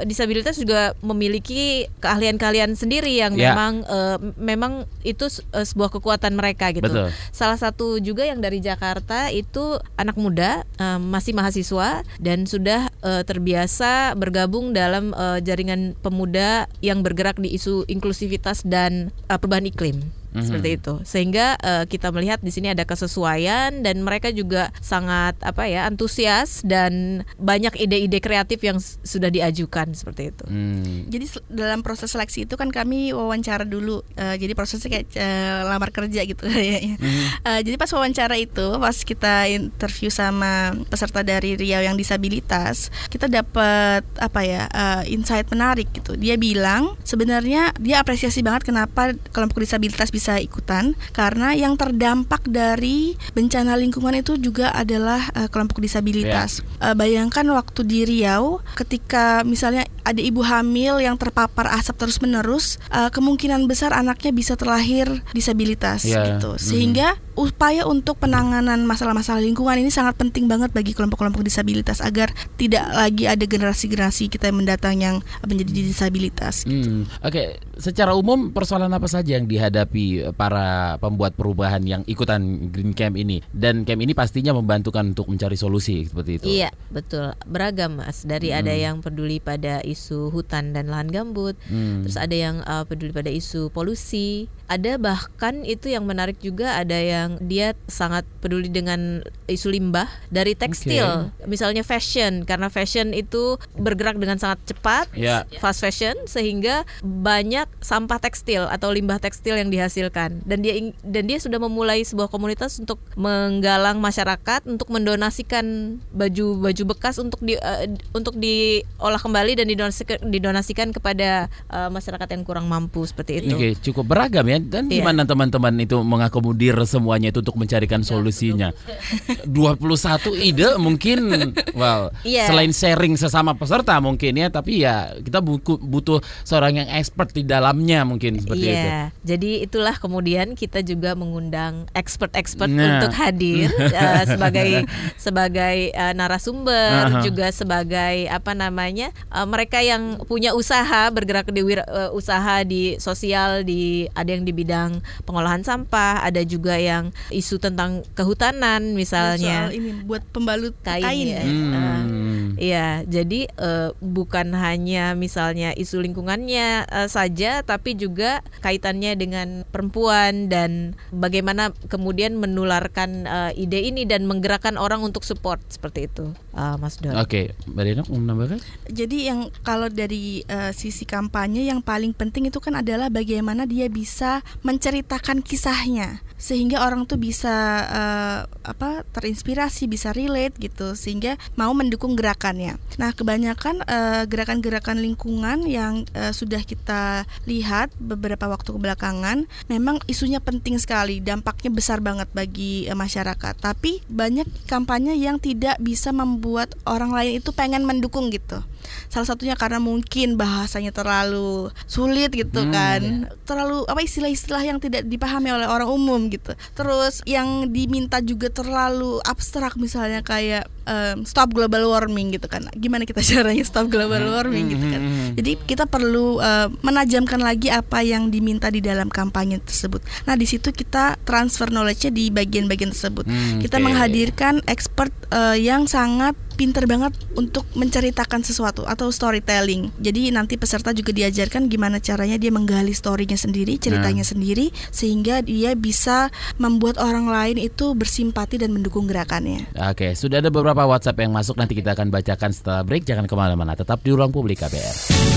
disabilitas 0.06 0.62
juga 0.62 0.94
memiliki 1.02 1.90
keahlian-keahlian 2.00 2.78
sendiri 2.78 3.18
yang 3.18 3.34
Ya. 3.36 3.52
memang 3.52 3.74
eh, 3.84 4.18
memang 4.38 4.72
itu 5.02 5.28
eh, 5.52 5.66
sebuah 5.66 5.90
kekuatan 5.98 6.38
mereka 6.38 6.70
gitu. 6.72 6.86
Betul. 6.86 7.10
Salah 7.34 7.58
satu 7.58 7.98
juga 8.00 8.24
yang 8.24 8.40
dari 8.40 8.62
Jakarta 8.62 9.34
itu 9.34 9.82
anak 9.98 10.16
muda 10.16 10.62
eh, 10.78 11.00
masih 11.02 11.34
mahasiswa 11.34 12.06
dan 12.22 12.46
sudah 12.46 12.94
eh, 13.06 13.22
terbiasa 13.22 14.18
bergabung 14.18 14.74
dalam 14.74 15.14
eh, 15.14 15.40
jaringan 15.46 15.94
pemuda 16.02 16.66
yang 16.82 17.06
bergerak 17.06 17.38
di 17.38 17.54
isu 17.54 17.86
inklusivitas 17.86 18.66
dan 18.66 19.14
eh, 19.30 19.38
perubahan 19.38 19.70
iklim. 19.70 20.25
Mhm. 20.36 20.44
Seperti 20.44 20.70
itu, 20.74 20.94
sehingga 21.02 21.56
eh, 21.58 21.84
kita 21.86 22.12
melihat 22.12 22.40
di 22.40 22.52
sini 22.52 22.68
ada 22.68 22.84
kesesuaian 22.84 23.80
dan 23.80 24.02
mereka 24.02 24.30
juga 24.30 24.70
sangat 24.80 25.40
apa 25.40 25.64
ya 25.66 25.86
antusias 25.86 26.60
dan 26.62 27.24
banyak 27.38 27.72
ide-ide 27.78 28.20
kreatif 28.20 28.60
yang 28.60 28.76
s- 28.76 29.00
sudah 29.02 29.30
diajukan 29.30 29.92
seperti 29.92 30.30
itu. 30.30 30.46
Hmm. 30.46 31.08
Jadi 31.08 31.26
dalam 31.48 31.80
proses 31.80 32.10
seleksi 32.10 32.44
itu 32.44 32.54
kan 32.54 32.68
kami 32.68 33.12
wawancara 33.12 33.64
dulu. 33.64 34.04
Eh, 34.16 34.36
jadi 34.36 34.52
prosesnya 34.52 34.90
kayak 34.92 35.08
eh, 35.12 35.60
lamar 35.64 35.90
kerja 35.90 36.22
gitu 36.22 36.44
kayaknya. 36.52 37.00
Eh, 37.42 37.60
jadi 37.62 37.76
pas 37.76 37.90
wawancara 37.90 38.36
itu, 38.36 38.68
pas 38.76 38.98
kita 38.98 39.48
interview 39.48 40.10
sama 40.10 40.52
peserta 40.86 41.22
dari 41.22 41.54
Riau 41.56 41.80
yang 41.82 41.96
disabilitas, 41.96 42.90
kita 43.08 43.30
dapat 43.30 44.02
apa 44.18 44.42
ya 44.42 44.66
eh, 44.66 45.14
insight 45.14 45.48
menarik 45.48 45.88
gitu. 45.94 46.18
Dia 46.18 46.36
bilang 46.36 46.98
sebenarnya 47.06 47.72
dia 47.78 48.02
apresiasi 48.02 48.42
banget 48.42 48.66
kenapa 48.66 49.14
kelompok 49.30 49.62
disabilitas 49.62 50.10
bisa 50.10 50.25
ikutan 50.42 50.98
karena 51.14 51.54
yang 51.54 51.78
terdampak 51.78 52.42
dari 52.50 53.14
bencana 53.38 53.78
lingkungan 53.78 54.18
itu 54.18 54.42
juga 54.42 54.74
adalah 54.74 55.30
eh, 55.38 55.48
kelompok 55.48 55.78
disabilitas. 55.78 56.66
Eh, 56.82 56.98
bayangkan 56.98 57.46
waktu 57.54 57.86
di 57.86 58.02
Riau 58.10 58.66
ketika 58.74 59.46
misalnya 59.46 59.86
ada 60.06 60.22
ibu 60.22 60.42
hamil 60.46 61.02
yang 61.02 61.18
terpapar 61.18 61.70
asap 61.78 62.02
terus-menerus, 62.02 62.78
eh, 62.90 63.10
kemungkinan 63.14 63.66
besar 63.70 63.94
anaknya 63.94 64.34
bisa 64.34 64.54
terlahir 64.58 65.22
disabilitas 65.34 66.06
Ya, 66.06 66.38
gitu. 66.38 66.58
mhm. 66.58 66.62
Sehingga 66.62 67.08
upaya 67.36 67.84
untuk 67.84 68.16
penanganan 68.22 68.88
masalah-masalah 68.88 69.44
lingkungan 69.44 69.76
ini 69.76 69.92
sangat 69.92 70.16
penting 70.16 70.48
banget 70.48 70.72
bagi 70.72 70.96
kelompok-kelompok 70.96 71.44
disabilitas 71.44 72.00
agar 72.00 72.32
tidak 72.56 72.88
lagi 72.96 73.28
ada 73.28 73.44
generasi-generasi 73.44 74.32
kita 74.32 74.48
yang 74.48 74.58
mendatang 74.64 74.96
yang 75.04 75.16
menjadi 75.44 75.84
disabilitas. 75.84 76.64
Hmm, 76.64 77.04
Oke, 77.20 77.60
secara 77.76 78.16
umum 78.16 78.56
persoalan 78.56 78.88
apa 78.94 79.10
saja 79.12 79.36
yang 79.36 79.50
dihadapi 79.52 80.15
para 80.36 80.96
pembuat 80.98 81.34
perubahan 81.34 81.82
yang 81.84 82.02
ikutan 82.06 82.70
Green 82.70 82.94
Camp 82.94 83.16
ini? 83.16 83.42
Dan 83.50 83.84
camp 83.84 84.00
ini 84.00 84.14
pastinya 84.14 84.54
membantukan 84.54 85.12
untuk 85.12 85.28
mencari 85.28 85.56
solusi 85.56 86.06
seperti 86.06 86.32
itu. 86.38 86.46
Iya, 86.48 86.70
betul. 86.90 87.34
Beragam, 87.46 88.00
Mas. 88.00 88.24
Dari 88.24 88.52
ada 88.52 88.72
Hmm. 88.72 88.82
yang 88.82 88.96
peduli 89.00 89.40
pada 89.40 89.80
isu 89.82 90.30
hutan 90.30 90.72
dan 90.72 90.88
lahan 90.88 91.10
gambut. 91.10 91.56
Hmm. 91.68 92.04
Terus 92.06 92.18
ada 92.18 92.36
yang 92.36 92.62
uh, 92.64 92.84
peduli 92.84 93.12
pada 93.12 93.30
isu 93.30 93.72
polusi. 93.72 94.48
Ada 94.66 94.98
bahkan 94.98 95.62
itu 95.62 95.94
yang 95.94 96.10
menarik 96.10 96.42
juga 96.42 96.74
ada 96.76 96.98
yang 96.98 97.38
dia 97.40 97.78
sangat 97.86 98.26
peduli 98.42 98.68
dengan 98.68 99.22
isu 99.46 99.70
limbah 99.70 100.10
dari 100.28 100.58
tekstil. 100.58 101.30
Misalnya 101.46 101.86
fashion 101.86 102.42
karena 102.44 102.68
fashion 102.68 103.14
itu 103.14 103.62
bergerak 103.78 104.18
dengan 104.18 104.42
sangat 104.42 104.58
cepat, 104.66 105.06
Ya. 105.14 105.46
fast 105.62 105.86
fashion 105.86 106.18
sehingga 106.26 106.82
banyak 107.02 107.70
sampah 107.80 108.18
tekstil 108.18 108.66
atau 108.66 108.90
limbah 108.90 109.22
tekstil 109.22 109.56
yang 109.56 109.70
dihasilkan. 109.70 109.95
Dan 110.44 110.60
dia 110.60 110.74
dan 111.02 111.24
dia 111.26 111.40
sudah 111.40 111.58
memulai 111.58 112.04
sebuah 112.04 112.28
komunitas 112.28 112.76
untuk 112.78 113.00
menggalang 113.16 114.04
masyarakat 114.04 114.68
untuk 114.68 114.92
mendonasikan 114.92 115.98
baju-baju 116.12 116.84
bekas 116.92 117.16
untuk 117.18 117.40
di 117.40 117.56
eh, 117.56 117.88
untuk 118.12 118.36
diolah 118.36 119.22
kembali 119.22 119.64
dan 119.64 119.68
didonasikan 119.68 120.18
didonasikan 120.28 120.88
kepada 120.92 121.48
eh, 121.48 121.90
masyarakat 121.90 122.28
yang 122.32 122.44
kurang 122.44 122.68
mampu 122.68 123.06
seperti 123.06 123.46
itu. 123.46 123.56
Oke, 123.56 123.70
cukup 123.82 124.06
beragam 124.12 124.46
ya. 124.46 124.60
Dan 124.60 124.88
Iya. 124.88 125.02
gimana 125.02 125.24
teman-teman 125.24 125.74
itu 125.80 125.98
mengakomodir 126.02 126.76
semuanya 126.86 127.32
itu 127.32 127.40
untuk 127.42 127.56
mencarikan 127.56 128.02
solusinya? 128.02 128.72
21 129.46 130.36
ide 130.42 130.76
mungkin 130.78 131.52
well, 131.74 132.12
Iya. 132.26 132.50
selain 132.50 132.72
sharing 132.72 133.16
sesama 133.16 133.54
peserta 133.56 133.98
mungkin 134.00 134.36
ya, 134.36 134.48
tapi 134.50 134.82
ya 134.84 135.14
kita 135.22 135.40
butuh 135.42 136.20
seorang 136.44 136.82
yang 136.82 136.90
expert 136.92 137.32
di 137.32 137.46
dalamnya 137.46 138.04
mungkin 138.04 138.42
seperti 138.42 138.66
itu. 138.66 138.88
Iya, 138.90 139.02
jadi 139.22 139.52
itulah 139.86 140.02
kemudian 140.02 140.58
kita 140.58 140.82
juga 140.82 141.14
mengundang 141.14 141.86
expert-expert 141.94 142.66
Nah. 142.66 142.98
untuk 142.98 143.14
hadir 143.14 143.70
eh, 143.94 144.24
sebagai 144.26 144.90
sebagai 145.16 145.94
eh, 145.94 146.14
narasumber, 146.18 147.14
Aha. 147.14 147.22
juga 147.22 147.54
sebagai 147.54 148.26
apa 148.26 148.58
namanya 148.58 149.14
eh, 149.14 149.46
mereka 149.46 149.86
yang 149.86 150.26
punya 150.26 150.58
usaha 150.58 151.06
bergerak 151.14 151.54
di 151.54 151.62
wira- 151.62 151.86
eh, 151.86 152.10
usaha 152.10 152.66
di 152.66 152.98
sosial, 152.98 153.62
di 153.62 154.10
ada 154.12 154.34
yang 154.34 154.42
di 154.42 154.58
bidang 154.58 154.98
pengolahan 155.22 155.62
sampah, 155.62 156.26
ada 156.26 156.42
juga 156.42 156.74
yang 156.76 157.14
isu 157.30 157.62
tentang 157.62 158.02
kehutanan 158.18 158.98
misalnya. 158.98 159.70
Soal 159.70 159.78
ini 159.78 160.02
buat 160.02 160.26
pembalut 160.34 160.74
Kain 160.82 161.06
kain, 161.06 161.28
ya. 161.30 161.44
Hmm. 161.46 162.25
Iya, 162.56 163.04
jadi 163.06 163.52
eh, 163.52 163.90
bukan 164.00 164.56
hanya 164.56 165.14
misalnya 165.14 165.76
isu 165.76 166.02
lingkungannya 166.04 166.88
eh, 166.88 167.10
saja, 167.12 167.62
tapi 167.62 167.96
juga 167.96 168.40
kaitannya 168.64 169.16
dengan 169.20 169.48
perempuan 169.70 170.48
dan 170.48 170.96
bagaimana 171.12 171.76
kemudian 171.92 172.40
menularkan 172.40 173.28
eh, 173.28 173.52
ide 173.60 173.80
ini 173.84 174.08
dan 174.08 174.26
menggerakkan 174.26 174.80
orang 174.80 175.04
untuk 175.04 175.28
support 175.28 175.60
seperti 175.68 176.08
itu, 176.08 176.32
eh, 176.56 176.76
Mas 176.80 176.98
Don. 177.00 177.16
Oke, 177.20 177.56
Mbak 177.68 177.84
Denok 177.84 178.08
mau 178.12 178.20
menambahkan? 178.24 178.60
Jadi 178.90 179.28
yang 179.28 179.52
kalau 179.62 179.92
dari 179.92 180.42
eh, 180.48 180.72
sisi 180.72 181.04
kampanye 181.04 181.68
yang 181.68 181.84
paling 181.84 182.16
penting 182.16 182.48
itu 182.48 182.58
kan 182.64 182.80
adalah 182.80 183.12
bagaimana 183.12 183.68
dia 183.68 183.92
bisa 183.92 184.42
menceritakan 184.64 185.44
kisahnya 185.44 186.26
sehingga 186.36 186.84
orang 186.84 187.08
tuh 187.08 187.16
bisa 187.16 187.56
eh, 187.88 188.40
apa 188.68 189.08
terinspirasi, 189.16 189.88
bisa 189.88 190.12
relate 190.12 190.60
gitu 190.60 190.94
sehingga 190.94 191.40
mau 191.56 191.72
mendukung 191.72 192.14
gerakannya. 192.46 192.78
Nah, 193.02 193.12
kebanyakan 193.12 193.76
eh, 193.90 194.24
gerakan-gerakan 194.30 195.02
lingkungan 195.02 195.66
yang 195.66 196.06
eh, 196.14 196.30
sudah 196.30 196.62
kita 196.62 197.26
lihat 197.50 197.90
beberapa 197.98 198.46
waktu 198.46 198.70
kebelakangan 198.70 199.50
memang 199.66 199.98
isunya 200.06 200.38
penting 200.38 200.78
sekali, 200.78 201.18
dampaknya 201.20 201.74
besar 201.74 202.06
banget 202.06 202.30
bagi 202.38 202.86
eh, 202.86 202.94
masyarakat. 202.94 203.58
Tapi 203.58 204.06
banyak 204.06 204.70
kampanye 204.70 205.18
yang 205.18 205.42
tidak 205.42 205.82
bisa 205.82 206.14
membuat 206.14 206.78
orang 206.86 207.10
lain 207.10 207.42
itu 207.42 207.50
pengen 207.50 207.82
mendukung 207.82 208.30
gitu. 208.30 208.62
Salah 209.10 209.26
satunya 209.26 209.58
karena 209.58 209.82
mungkin 209.82 210.38
bahasanya 210.38 210.94
terlalu 210.94 211.74
sulit 211.90 212.30
gitu 212.30 212.62
Hmm. 212.62 212.72
kan. 212.72 213.02
Terlalu 213.50 213.90
apa 213.90 214.06
istilah-istilah 214.06 214.62
yang 214.62 214.78
tidak 214.78 215.10
dipahami 215.10 215.50
oleh 215.50 215.66
orang 215.66 215.90
umum 215.90 216.30
gitu. 216.30 216.54
Terus 216.78 217.26
yang 217.26 217.74
diminta 217.74 218.22
juga 218.22 218.54
terlalu 218.54 219.18
abstrak 219.26 219.74
misalnya 219.82 220.22
kayak 220.22 220.70
em, 220.86 221.26
stop 221.26 221.52
global 221.52 221.90
warming 221.90 222.34
gitu 222.34 222.46
kan. 222.50 222.66
Gimana 222.74 223.04
kita 223.06 223.22
caranya 223.36 223.66
stop 223.66 223.90
global 223.90 224.22
warming 224.32 224.72
gitu 224.72 224.86
kan. 224.86 225.02
Hmm. 225.02 225.30
Jadi 225.38 225.52
kita 225.66 225.86
perlu 225.90 226.40
eh, 226.40 226.68
menajamkan 226.82 227.42
lagi 227.42 227.70
apa 227.70 228.02
yang 228.06 228.30
diminta 228.30 228.70
di 228.70 228.80
dalam 228.82 229.10
kampanye 229.10 229.62
tersebut. 229.62 230.02
Nah, 230.30 230.38
di 230.38 230.46
situ 230.48 230.72
kita 230.72 231.20
transfer 231.26 231.70
knowledge-nya 231.70 232.12
di 232.14 232.30
bagian-bagian 232.30 232.94
tersebut. 232.94 233.26
Hmm, 233.28 233.60
Kita 233.60 233.78
oke. 233.82 233.86
menghadirkan 233.86 234.64
expert 234.70 235.12
eh, 235.34 235.58
yang 235.60 235.90
sangat 235.90 236.38
pinter 236.56 236.88
banget 236.88 237.12
untuk 237.36 237.68
menceritakan 237.76 238.42
sesuatu 238.42 238.88
atau 238.88 239.12
storytelling. 239.12 239.92
Jadi 240.00 240.32
nanti 240.32 240.56
peserta 240.56 240.96
juga 240.96 241.12
diajarkan 241.12 241.68
gimana 241.68 242.00
caranya 242.00 242.40
dia 242.40 242.50
menggali 242.50 242.96
storynya 242.96 243.36
sendiri, 243.36 243.76
ceritanya 243.78 244.24
Nah. 244.26 244.32
sendiri 244.32 244.66
sehingga 244.90 245.44
dia 245.44 245.76
bisa 245.76 246.32
membuat 246.56 246.98
orang 246.98 247.28
lain 247.28 247.60
itu 247.60 247.92
bersimpati 247.94 248.56
dan 248.56 248.72
mendukung 248.72 249.06
gerakannya. 249.06 249.68
Oke, 249.92 250.16
sudah 250.16 250.40
ada 250.40 250.48
beberapa 250.48 250.88
WhatsApp 250.88 251.20
yang 251.20 251.36
masuk 251.36 251.60
nanti 251.60 251.76
kita 251.76 251.92
akan 251.94 252.08
bacakan 252.10 252.52
setelah 252.56 252.82
break. 252.88 253.04
Jangan 253.04 253.28
ke 253.28 253.36
mana-mana, 253.36 253.76
tetap 253.76 254.00
di 254.02 254.16
ruang 254.16 254.32
publik 254.32 254.64
KBR. 254.64 255.35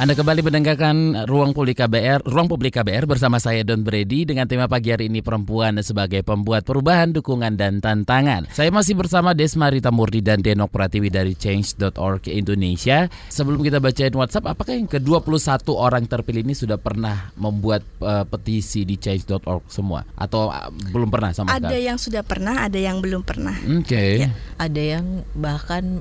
Anda 0.00 0.16
kembali 0.16 0.40
mendengarkan 0.40 1.28
Ruang 1.28 1.52
Publik 1.52 1.76
KBR, 1.76 2.24
Ruang 2.24 2.48
Publik 2.48 2.72
KBR 2.72 3.04
bersama 3.04 3.36
saya 3.36 3.60
Don 3.60 3.84
Brady 3.84 4.24
dengan 4.24 4.48
tema 4.48 4.64
pagi 4.64 4.88
hari 4.88 5.12
ini 5.12 5.20
perempuan 5.20 5.76
sebagai 5.84 6.24
pembuat 6.24 6.64
perubahan, 6.64 7.12
dukungan 7.12 7.60
dan 7.60 7.84
tantangan. 7.84 8.48
Saya 8.48 8.72
masih 8.72 8.96
bersama 8.96 9.36
Desma 9.36 9.68
Rita 9.68 9.92
Murni 9.92 10.24
dan 10.24 10.40
Denok 10.40 10.72
Pratiwi 10.72 11.12
dari 11.12 11.36
Change.org 11.36 12.32
Indonesia. 12.32 13.12
Sebelum 13.28 13.60
kita 13.60 13.76
bacain 13.76 14.16
WhatsApp, 14.16 14.48
apakah 14.48 14.72
yang 14.72 14.88
ke-21 14.88 15.68
orang 15.68 16.08
terpilih 16.08 16.48
ini 16.48 16.56
sudah 16.56 16.80
pernah 16.80 17.36
membuat 17.36 17.84
eh, 18.00 18.24
petisi 18.24 18.88
di 18.88 18.96
Change.org 18.96 19.68
semua 19.68 20.00
atau 20.16 20.48
ah, 20.48 20.72
belum 20.72 21.12
pernah 21.12 21.36
sama 21.36 21.60
Ada 21.60 21.76
sekali? 21.76 21.84
yang 21.84 21.98
sudah 22.00 22.24
pernah, 22.24 22.64
ada 22.64 22.80
yang 22.80 23.04
belum 23.04 23.20
pernah. 23.20 23.52
Oke. 23.76 24.24
Ya. 24.24 24.32
Ada 24.56 24.80
yang 24.96 25.28
bahkan 25.36 26.00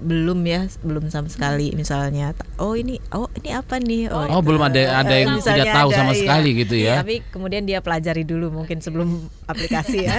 belum 0.00 0.40
ya, 0.48 0.64
belum 0.80 1.12
sama 1.12 1.28
sekali 1.28 1.76
misalnya. 1.76 2.32
Oh 2.56 2.72
ini, 2.72 2.96
oh 3.12 3.28
ini 3.36 3.52
apa 3.52 3.76
nih? 3.76 4.08
Oh, 4.08 4.24
itu. 4.24 4.40
belum 4.40 4.62
ada- 4.64 5.04
ada 5.04 5.14
yang 5.14 5.36
Misalnya 5.36 5.68
tidak 5.68 5.76
tahu 5.76 5.90
sama 5.92 6.12
iya. 6.12 6.20
sekali 6.24 6.50
gitu 6.56 6.74
ya. 6.74 6.94
Tapi 7.04 7.14
kemudian 7.28 7.62
dia 7.68 7.84
pelajari 7.84 8.24
dulu 8.24 8.48
mungkin 8.48 8.80
sebelum 8.80 9.28
aplikasi 9.52 10.08
ya. 10.08 10.16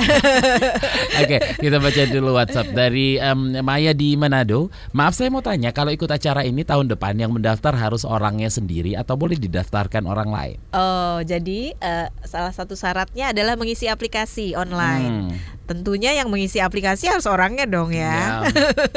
Oke, 1.26 1.38
kita 1.58 1.82
baca 1.82 2.02
dulu 2.06 2.30
WhatsApp 2.38 2.70
dari 2.78 3.18
em, 3.18 3.60
Maya 3.66 3.92
di 3.98 4.14
Manado. 4.14 4.70
Maaf 4.94 5.18
saya 5.18 5.34
mau 5.34 5.42
tanya, 5.42 5.74
kalau 5.74 5.90
ikut 5.90 6.08
acara 6.08 6.46
ini 6.46 6.62
tahun 6.62 6.86
depan 6.94 7.18
yang 7.18 7.34
mendaftar 7.34 7.74
harus 7.74 8.06
orangnya 8.06 8.54
sendiri 8.54 8.94
atau 8.94 9.18
boleh 9.18 9.36
didaftarkan 9.42 10.06
orang 10.06 10.30
lain? 10.30 10.58
Oh, 10.78 11.20
jadi 11.26 11.74
eh, 11.74 12.08
salah 12.24 12.54
satu 12.54 12.78
syaratnya 12.78 13.34
adalah 13.34 13.58
mengisi 13.58 13.90
aplikasi 13.90 14.54
online. 14.54 15.10
Hmm. 15.10 15.32
Tentunya 15.62 16.12
yang 16.12 16.28
mengisi 16.28 16.60
aplikasi 16.60 17.08
harus 17.08 17.24
orangnya 17.24 17.64
dong 17.64 17.96
ya. 17.96 18.12
Ya. 18.12 18.28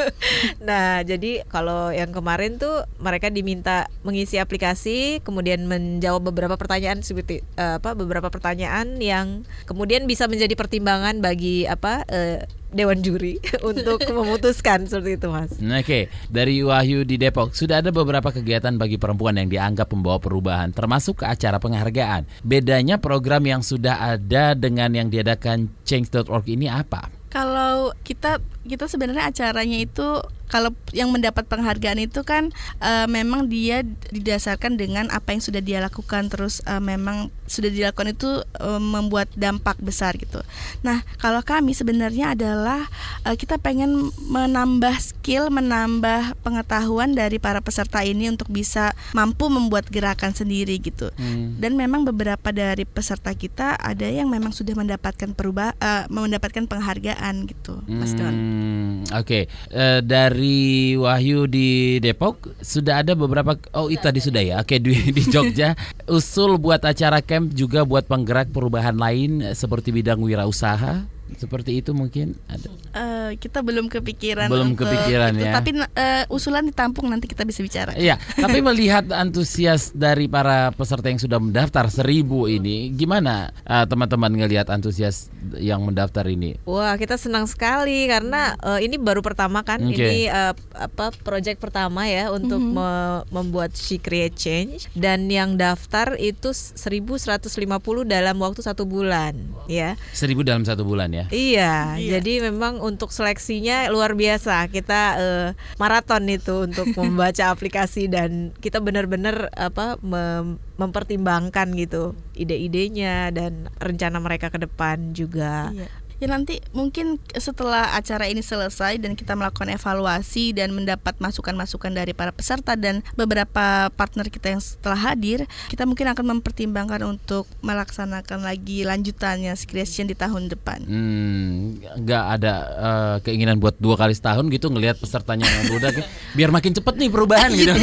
nah, 0.67 0.74
jadi 1.05 1.45
kalau 1.47 1.93
yang 1.93 2.11
kemarin 2.11 2.57
tuh 2.59 2.83
mereka 2.99 3.31
diminta 3.31 3.87
mengisi 4.03 4.41
aplikasi, 4.41 5.21
kemudian 5.23 5.65
menjawab 5.69 6.31
beberapa 6.31 6.55
pertanyaan 6.59 7.01
seperti 7.05 7.41
eh, 7.55 7.77
apa 7.79 7.95
beberapa 7.95 8.27
pertanyaan 8.27 8.99
yang 8.99 9.47
kemudian 9.69 10.09
bisa 10.09 10.27
menjadi 10.27 10.53
pertimbangan 10.57 11.23
bagi 11.23 11.69
apa 11.69 12.03
eh, 12.09 12.43
dewan 12.75 12.99
juri 12.99 13.39
untuk 13.69 14.03
memutuskan 14.19 14.83
seperti 14.85 15.15
itu, 15.15 15.27
Mas. 15.31 15.55
Nah, 15.63 15.79
Oke, 15.79 16.11
dari 16.27 16.59
Wahyu 16.59 17.07
di 17.07 17.15
Depok 17.15 17.55
sudah 17.55 17.79
ada 17.79 17.95
beberapa 17.95 18.35
kegiatan 18.35 18.75
bagi 18.75 18.99
perempuan 18.99 19.39
yang 19.39 19.47
dianggap 19.47 19.87
membawa 19.95 20.19
perubahan, 20.19 20.75
termasuk 20.75 21.23
ke 21.23 21.25
acara 21.25 21.61
penghargaan. 21.61 22.27
Bedanya 22.43 22.99
program 22.99 23.47
yang 23.47 23.61
sudah 23.63 24.17
ada 24.17 24.51
dengan 24.57 24.91
yang 24.91 25.07
diadakan 25.07 25.71
Change.org 25.87 26.45
ini 26.51 26.67
apa? 26.67 27.07
Kalau 27.31 27.91
kita 28.03 28.39
kita 28.65 28.89
sebenarnya 28.89 29.29
acaranya 29.29 29.77
itu 29.77 30.25
kalau 30.49 30.71
yang 30.93 31.09
mendapat 31.09 31.45
penghargaan 31.49 31.99
itu 32.05 32.21
kan 32.21 32.53
eh, 32.79 33.07
memang 33.09 33.49
dia 33.49 33.81
didasarkan 34.13 34.77
dengan 34.77 35.09
apa 35.09 35.33
yang 35.33 35.41
sudah 35.41 35.61
dia 35.61 35.81
lakukan 35.81 36.29
terus 36.29 36.61
eh, 36.69 36.81
memang 36.81 37.33
sudah 37.49 37.69
dilakukan 37.69 38.13
itu 38.13 38.29
eh, 38.61 38.81
membuat 38.81 39.29
dampak 39.33 39.77
besar 39.81 40.17
gitu. 40.17 40.41
Nah 40.85 41.01
kalau 41.17 41.41
kami 41.41 41.73
sebenarnya 41.73 42.37
adalah 42.37 42.85
eh, 43.25 43.35
kita 43.37 43.57
pengen 43.57 44.13
menambah 44.29 44.95
skill, 45.01 45.49
menambah 45.49 46.37
pengetahuan 46.45 47.17
dari 47.17 47.41
para 47.41 47.59
peserta 47.61 48.05
ini 48.05 48.29
untuk 48.29 48.49
bisa 48.49 48.93
mampu 49.17 49.49
membuat 49.49 49.89
gerakan 49.89 50.33
sendiri 50.33 50.77
gitu. 50.77 51.09
Hmm. 51.17 51.57
Dan 51.57 51.73
memang 51.73 52.05
beberapa 52.05 52.53
dari 52.53 52.85
peserta 52.85 53.33
kita 53.33 53.77
ada 53.81 54.05
yang 54.05 54.29
memang 54.29 54.53
sudah 54.53 54.77
mendapatkan 54.77 55.33
perubah 55.33 55.73
eh, 55.81 56.05
mendapatkan 56.09 56.69
penghargaan 56.69 57.49
gitu, 57.49 57.81
Mas 57.89 58.13
Don. 58.13 58.33
Hmm, 58.55 59.03
Oke, 59.11 59.51
Eh, 59.75 59.99
dari 59.99 60.95
Wahyu 60.95 61.51
di 61.51 61.99
Depok 61.99 62.55
sudah 62.63 63.03
ada 63.03 63.11
beberapa. 63.11 63.59
Oh 63.75 63.91
itu 63.91 63.99
tadi 63.99 64.23
sudah 64.23 64.39
ya. 64.39 64.55
Oke 64.63 64.79
di, 64.79 65.11
di 65.11 65.23
Jogja 65.27 65.75
usul 66.15 66.55
buat 66.55 66.79
acara 66.79 67.19
camp 67.19 67.51
juga 67.51 67.83
buat 67.83 68.07
penggerak 68.07 68.55
perubahan 68.55 68.95
lain 68.95 69.43
eh, 69.43 69.51
seperti 69.51 69.91
bidang 69.91 70.23
wirausaha. 70.23 71.14
Seperti 71.35 71.81
itu 71.81 71.91
mungkin 71.91 72.37
ada. 72.45 72.69
Uh, 72.93 73.31
kita 73.35 73.59
belum 73.59 73.89
kepikiran. 73.89 74.45
Belum 74.47 74.71
untuk 74.71 74.85
kepikiran 74.85 75.33
itu, 75.33 75.45
ya. 75.45 75.53
Tapi 75.57 75.69
uh, 75.75 76.23
usulan 76.29 76.63
ditampung 76.63 77.09
nanti 77.09 77.25
kita 77.25 77.41
bisa 77.41 77.59
bicara. 77.59 77.91
Iya, 77.97 78.21
tapi 78.37 78.61
melihat 78.61 79.09
antusias 79.09 79.89
dari 79.91 80.29
para 80.29 80.69
peserta 80.71 81.09
yang 81.09 81.17
sudah 81.17 81.41
mendaftar 81.41 81.89
seribu 81.89 82.45
ini, 82.45 82.93
gimana 82.93 83.49
uh, 83.65 83.83
teman-teman 83.83 84.31
ngelihat 84.31 84.69
antusias 84.69 85.27
yang 85.57 85.81
mendaftar 85.81 86.25
ini? 86.25 86.61
Wah, 86.63 86.93
kita 86.95 87.17
senang 87.17 87.49
sekali 87.49 88.05
karena 88.05 88.53
uh, 88.61 88.77
ini 88.77 88.95
baru 88.95 89.25
pertama 89.25 89.61
kan, 89.61 89.81
Okay. 89.85 89.97
ini 89.97 90.19
uh, 90.27 90.53
apa 90.73 91.13
project 91.21 91.57
pertama 91.57 92.05
ya 92.05 92.29
untuk 92.29 92.57
Mhm. 92.61 92.73
me- 92.73 93.23
membuat 93.31 93.73
She 93.73 93.97
Create 93.97 94.33
Change 94.33 94.87
dan 94.93 95.27
yang 95.27 95.55
daftar 95.55 96.17
itu 96.17 96.53
1150 96.53 98.05
dalam 98.05 98.35
waktu 98.39 98.61
satu 98.61 98.83
bulan, 98.83 99.35
ya. 99.65 99.95
Seribu 100.11 100.41
dalam 100.41 100.63
satu 100.63 100.85
bulan 100.85 101.11
ya? 101.15 101.25
Iya, 101.29 101.73
Iya. 101.95 102.19
jadi 102.19 102.51
memang 102.51 102.79
untuk 102.79 103.09
seleksinya 103.09 103.87
luar 103.87 104.13
biasa. 104.13 104.67
Kita 104.67 105.01
eh, 105.15 105.47
maraton 105.75 106.27
itu 106.27 106.67
untuk 106.67 106.91
membaca 106.99 107.47
aplikasi 107.47 108.05
dan 108.05 108.51
kita 108.59 108.79
benar-benar 108.79 109.47
apa 109.55 109.95
mem- 110.03 110.59
mempertimbangkan 110.75 111.71
gitu 111.75 112.11
ide-idenya 112.35 113.31
dan 113.31 113.71
rencana 113.79 114.19
mereka 114.19 114.51
ke 114.51 114.59
depan 114.59 115.15
juga. 115.15 115.71
Iya. 115.71 115.87
Ya 116.23 116.31
nanti 116.31 116.63
mungkin 116.71 117.19
setelah 117.35 117.91
acara 117.91 118.31
ini 118.31 118.39
selesai 118.39 119.03
dan 119.03 119.19
kita 119.19 119.35
melakukan 119.35 119.67
evaluasi 119.67 120.55
dan 120.55 120.71
mendapat 120.71 121.19
masukan-masukan 121.19 121.91
dari 121.91 122.15
para 122.15 122.31
peserta 122.31 122.79
dan 122.79 123.03
beberapa 123.19 123.91
partner 123.91 124.31
kita 124.31 124.55
yang 124.55 124.63
setelah 124.63 125.11
hadir, 125.11 125.43
kita 125.67 125.83
mungkin 125.83 126.07
akan 126.15 126.39
mempertimbangkan 126.39 127.03
untuk 127.03 127.43
melaksanakan 127.59 128.47
lagi 128.47 128.87
lanjutannya 128.87 129.51
Creation 129.65 130.07
di 130.07 130.15
tahun 130.15 130.47
depan. 130.47 130.87
Hmm, 130.87 131.81
nggak 131.81 132.23
ada 132.39 132.53
eh, 132.77 133.15
keinginan 133.27 133.59
buat 133.59 133.75
dua 133.81 133.97
kali 133.97 134.13
setahun 134.13 134.45
gitu 134.53 134.71
ngelihat 134.71 135.01
pesertanya 135.01 135.43
yang 135.43 135.75
udah 135.75 135.91
biar 136.37 136.53
makin 136.53 136.71
cepet 136.71 136.95
nih 136.95 137.09
perubahan 137.09 137.49
gitu. 137.51 137.73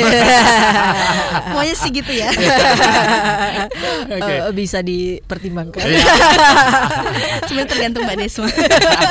Pokoknya 1.52 1.74
sih 1.76 1.90
gitu 1.90 2.12
ya. 2.16 2.30
Oke. 4.16 4.32
Eh, 4.32 4.52
bisa 4.54 4.80
dipertimbangkan. 4.80 5.84
Sebenarnya 7.44 7.68
tergantung 7.68 8.02
Mbak 8.06 8.16
Desma. 8.22 8.46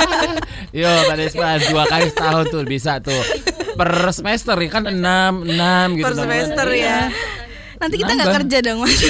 Yo, 0.80 0.88
Pak 0.88 1.16
Desma 1.16 1.60
dua 1.62 1.84
kali 1.86 2.08
setahun 2.08 2.46
tuh 2.48 2.64
bisa 2.64 2.98
tuh 3.00 3.20
per 3.72 3.92
semester 4.12 4.56
ya 4.56 4.70
kan 4.70 4.88
enam 4.88 5.44
enam 5.44 5.96
gitu. 5.96 6.08
Per 6.08 6.16
semester 6.16 6.68
Iya. 6.72 6.88
ya. 6.88 7.00
Nanti 7.82 7.96
kita 7.98 8.14
nggak 8.14 8.36
kerja 8.38 8.58
dong 8.62 8.78
Mas. 8.80 8.94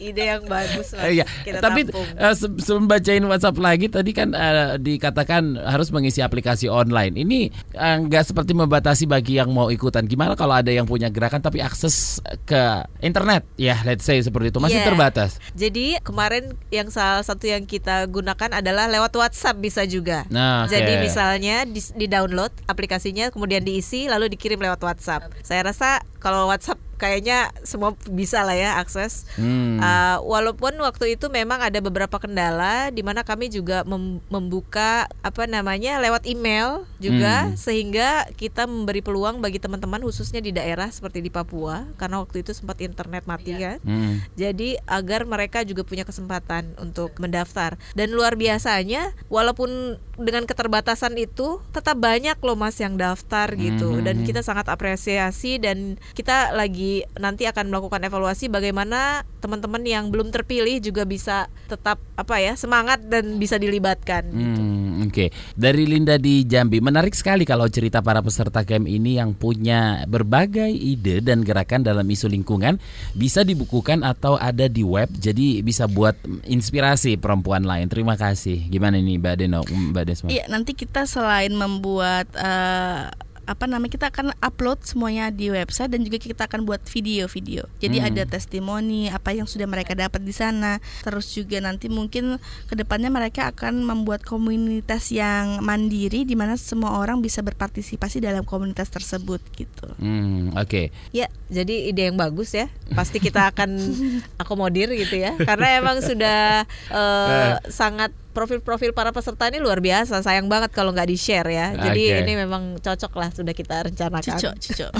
Ide 0.00 0.22
yang 0.26 0.42
bagus 0.44 0.90
Mas. 0.90 1.04
Iya, 1.06 1.24
Kita 1.44 1.60
tapi 1.60 1.84
tampung. 1.84 2.06
eh, 2.10 2.34
se- 2.34 2.56
sebelum 2.58 2.84
bacain 2.86 3.22
WhatsApp 3.22 3.56
lagi 3.58 3.86
tadi 3.86 4.10
kan 4.10 4.32
eh, 4.32 4.76
dikatakan 4.78 5.42
harus 5.58 5.88
mengisi 5.90 6.20
aplikasi 6.20 6.66
online. 6.66 7.14
Ini 7.14 7.40
eh, 7.70 7.96
nggak 8.00 8.24
seperti 8.26 8.52
membatasi 8.52 9.04
bagi 9.04 9.36
yang 9.36 9.50
mau 9.50 9.68
ikutan. 9.68 10.04
Gimana 10.04 10.34
kalau 10.34 10.54
ada 10.54 10.68
yang 10.68 10.84
punya 10.84 11.06
gerakan 11.06 11.38
tapi 11.38 11.60
akses 11.60 12.18
ke 12.42 12.62
internet? 12.98 13.44
Ya, 13.54 13.78
let's 13.82 14.02
say 14.02 14.18
seperti 14.18 14.48
itu 14.48 14.58
masih 14.58 14.72
Iya. 14.76 14.86
terbatas. 14.86 15.36
Jadi 15.52 16.00
kemarin 16.00 16.42
yang 16.68 16.88
salah 16.88 17.20
satu 17.20 17.44
yang 17.44 17.62
kita 17.62 18.06
gunakan 18.06 18.50
adalah 18.54 18.88
lewat 18.88 19.12
WhatsApp 19.12 19.56
bisa 19.56 19.84
juga. 19.84 20.24
Nah, 20.26 20.64
oke. 20.64 20.72
Jadi 20.72 20.92
misalnya 20.98 21.62
di, 21.62 21.78
di 21.78 22.06
download 22.06 22.50
aplikasinya 22.64 23.28
kemudian 23.28 23.60
diisi 23.60 24.06
lalu 24.06 24.26
dikirim 24.28 24.58
lewat 24.58 24.80
WhatsApp. 24.80 25.28
Saya 25.40 25.62
rasa 25.62 26.00
kalau 26.18 26.48
WhatsApp 26.48 26.80
kayaknya 26.94 27.50
semua 27.62 27.92
bisa 28.08 28.42
lah 28.46 28.54
ya 28.54 28.78
akses. 28.78 29.26
Hmm. 29.36 29.78
Uh, 29.78 30.18
walaupun 30.24 30.74
waktu 30.80 31.18
itu 31.18 31.26
memang 31.28 31.60
ada 31.60 31.78
beberapa 31.78 32.16
kendala 32.16 32.88
di 32.90 33.02
mana 33.02 33.26
kami 33.26 33.50
juga 33.50 33.82
mem- 33.84 34.22
membuka 34.30 35.10
apa 35.20 35.44
namanya 35.44 35.98
lewat 36.00 36.24
email 36.24 36.86
juga 37.02 37.50
Hmm. 37.50 37.56
sehingga 37.58 38.30
kita 38.38 38.64
memberi 38.64 39.02
peluang 39.02 39.42
bagi 39.42 39.58
teman-teman 39.58 40.00
khususnya 40.02 40.38
di 40.38 40.54
daerah 40.54 40.88
seperti 40.88 41.20
di 41.20 41.30
Papua 41.30 41.84
karena 41.98 42.22
waktu 42.22 42.46
itu 42.46 42.54
sempat 42.54 42.78
internet 42.80 43.26
mati 43.26 43.52
kan. 43.58 43.78
Hmm. 43.82 44.22
Jadi 44.38 44.78
agar 44.86 45.26
mereka 45.26 45.66
juga 45.66 45.82
punya 45.82 46.06
kesempatan 46.06 46.78
untuk 46.78 47.12
mendaftar 47.18 47.76
dan 47.92 48.08
luar 48.14 48.38
biasanya 48.38 49.12
walaupun 49.28 49.98
dengan 50.16 50.44
keterbatasan 50.44 51.14
itu 51.16 51.58
tetap 51.70 51.96
banyak 51.96 52.38
loh 52.38 52.54
mas 52.54 52.76
yang 52.76 52.94
daftar 52.94 53.50
gitu 53.52 53.98
Mhm. 53.98 54.02
dan 54.02 54.16
kita 54.22 54.40
sangat 54.40 54.66
apresiasi 54.66 55.58
dan 55.58 55.96
kita 56.12 56.52
lagi 56.52 57.02
nanti 57.14 57.44
akan 57.44 57.68
melakukan 57.68 58.02
evaluasi 58.02 58.46
bagaimana 58.46 59.22
teman-teman 59.38 59.82
yang 59.82 60.08
belum 60.08 60.30
terpilih 60.30 60.80
juga 60.80 61.04
bisa 61.04 61.46
tetap 61.66 62.00
apa 62.14 62.38
ya 62.38 62.54
semangat 62.54 63.02
dan 63.04 63.36
bisa 63.36 63.56
dilibatkan. 63.56 64.22
gitu. 64.30 64.60
Hmm, 64.60 64.82
Oke, 65.04 65.28
dari 65.52 65.84
Linda 65.84 66.16
di 66.16 66.42
Jambi, 66.42 66.80
menarik 66.80 67.12
sekali 67.12 67.44
kalau 67.44 67.68
cerita 67.68 68.00
para 68.00 68.18
peserta 68.18 68.64
camp 68.64 68.88
ini 68.88 69.14
yang 69.14 69.30
punya 69.30 70.02
berbagai 70.06 70.70
ide 70.70 71.20
dan 71.20 71.44
gerakan 71.44 71.84
dalam 71.84 72.02
isu 72.02 72.26
lingkungan 72.26 72.80
bisa 73.12 73.44
dibukukan 73.44 74.00
atau 74.00 74.34
ada 74.34 74.64
di 74.64 74.80
web, 74.80 75.06
jadi 75.12 75.60
bisa 75.60 75.84
buat 75.84 76.16
inspirasi 76.48 77.14
perempuan 77.14 77.62
lain. 77.62 77.86
Terima 77.86 78.16
kasih. 78.16 78.64
Gimana 78.66 78.96
nih 78.96 79.20
Mbak 79.20 79.34
Deno, 79.36 79.60
Mbak 79.62 80.03
Desma? 80.04 80.28
Iya, 80.28 80.44
nanti 80.46 80.72
kita 80.72 81.04
selain 81.04 81.52
membuat 81.52 82.28
eh, 82.34 83.08
apa 83.44 83.68
namanya 83.68 83.92
kita 83.92 84.08
akan 84.08 84.32
upload 84.40 84.88
semuanya 84.88 85.28
di 85.28 85.52
website 85.52 85.92
dan 85.92 86.00
juga 86.00 86.16
kita 86.16 86.48
akan 86.48 86.64
buat 86.64 86.80
video-video. 86.88 87.68
Jadi 87.76 88.00
Hmm. 88.00 88.08
ada 88.08 88.24
testimoni 88.24 89.12
apa 89.12 89.36
yang 89.36 89.44
sudah 89.44 89.68
mereka 89.68 89.92
dapat 89.92 90.24
di 90.24 90.32
sana. 90.32 90.80
Terus 91.04 91.28
juga 91.28 91.60
nanti 91.60 91.92
mungkin 91.92 92.40
ke 92.40 92.72
depannya 92.72 93.12
mereka 93.12 93.52
akan 93.52 93.84
membuat 93.84 94.24
komunitas 94.24 95.12
yang 95.12 95.60
mandiri 95.60 96.24
di 96.24 96.32
mana 96.32 96.56
semua 96.56 96.96
orang 96.96 97.20
bisa 97.20 97.44
berpartisipasi 97.44 98.24
dalam 98.24 98.48
komunitas 98.48 98.88
tersebut 98.88 99.44
gitu. 99.52 99.92
Hmm, 100.00 100.56
oke. 100.56 100.88
Ya, 101.12 101.28
jadi 101.52 101.92
ide 101.92 102.08
yang 102.08 102.16
bagus 102.16 102.56
ya. 102.56 102.72
Pasti 102.96 103.20
kita 103.20 103.52
akan 103.52 103.76
akomodir 104.40 104.88
gitu 104.96 105.20
ya. 105.20 105.36
Karena 105.36 105.84
emang 105.84 106.00
sudah 106.00 106.64
eh, 106.88 107.60
sangat 107.68 108.08
profil-profil 108.34 108.90
para 108.90 109.14
peserta 109.14 109.46
ini 109.46 109.62
luar 109.62 109.78
biasa. 109.78 110.20
Sayang 110.20 110.50
banget 110.50 110.74
kalau 110.74 110.90
nggak 110.90 111.06
di-share 111.06 111.46
ya. 111.46 111.72
Jadi 111.78 112.10
ini 112.26 112.32
memang 112.34 112.82
cocok 112.82 113.12
lah 113.14 113.30
sudah 113.30 113.54
kita 113.54 113.86
rencanakan. 113.86 114.34
Cucok, 114.34 114.54
cucok. 114.58 114.92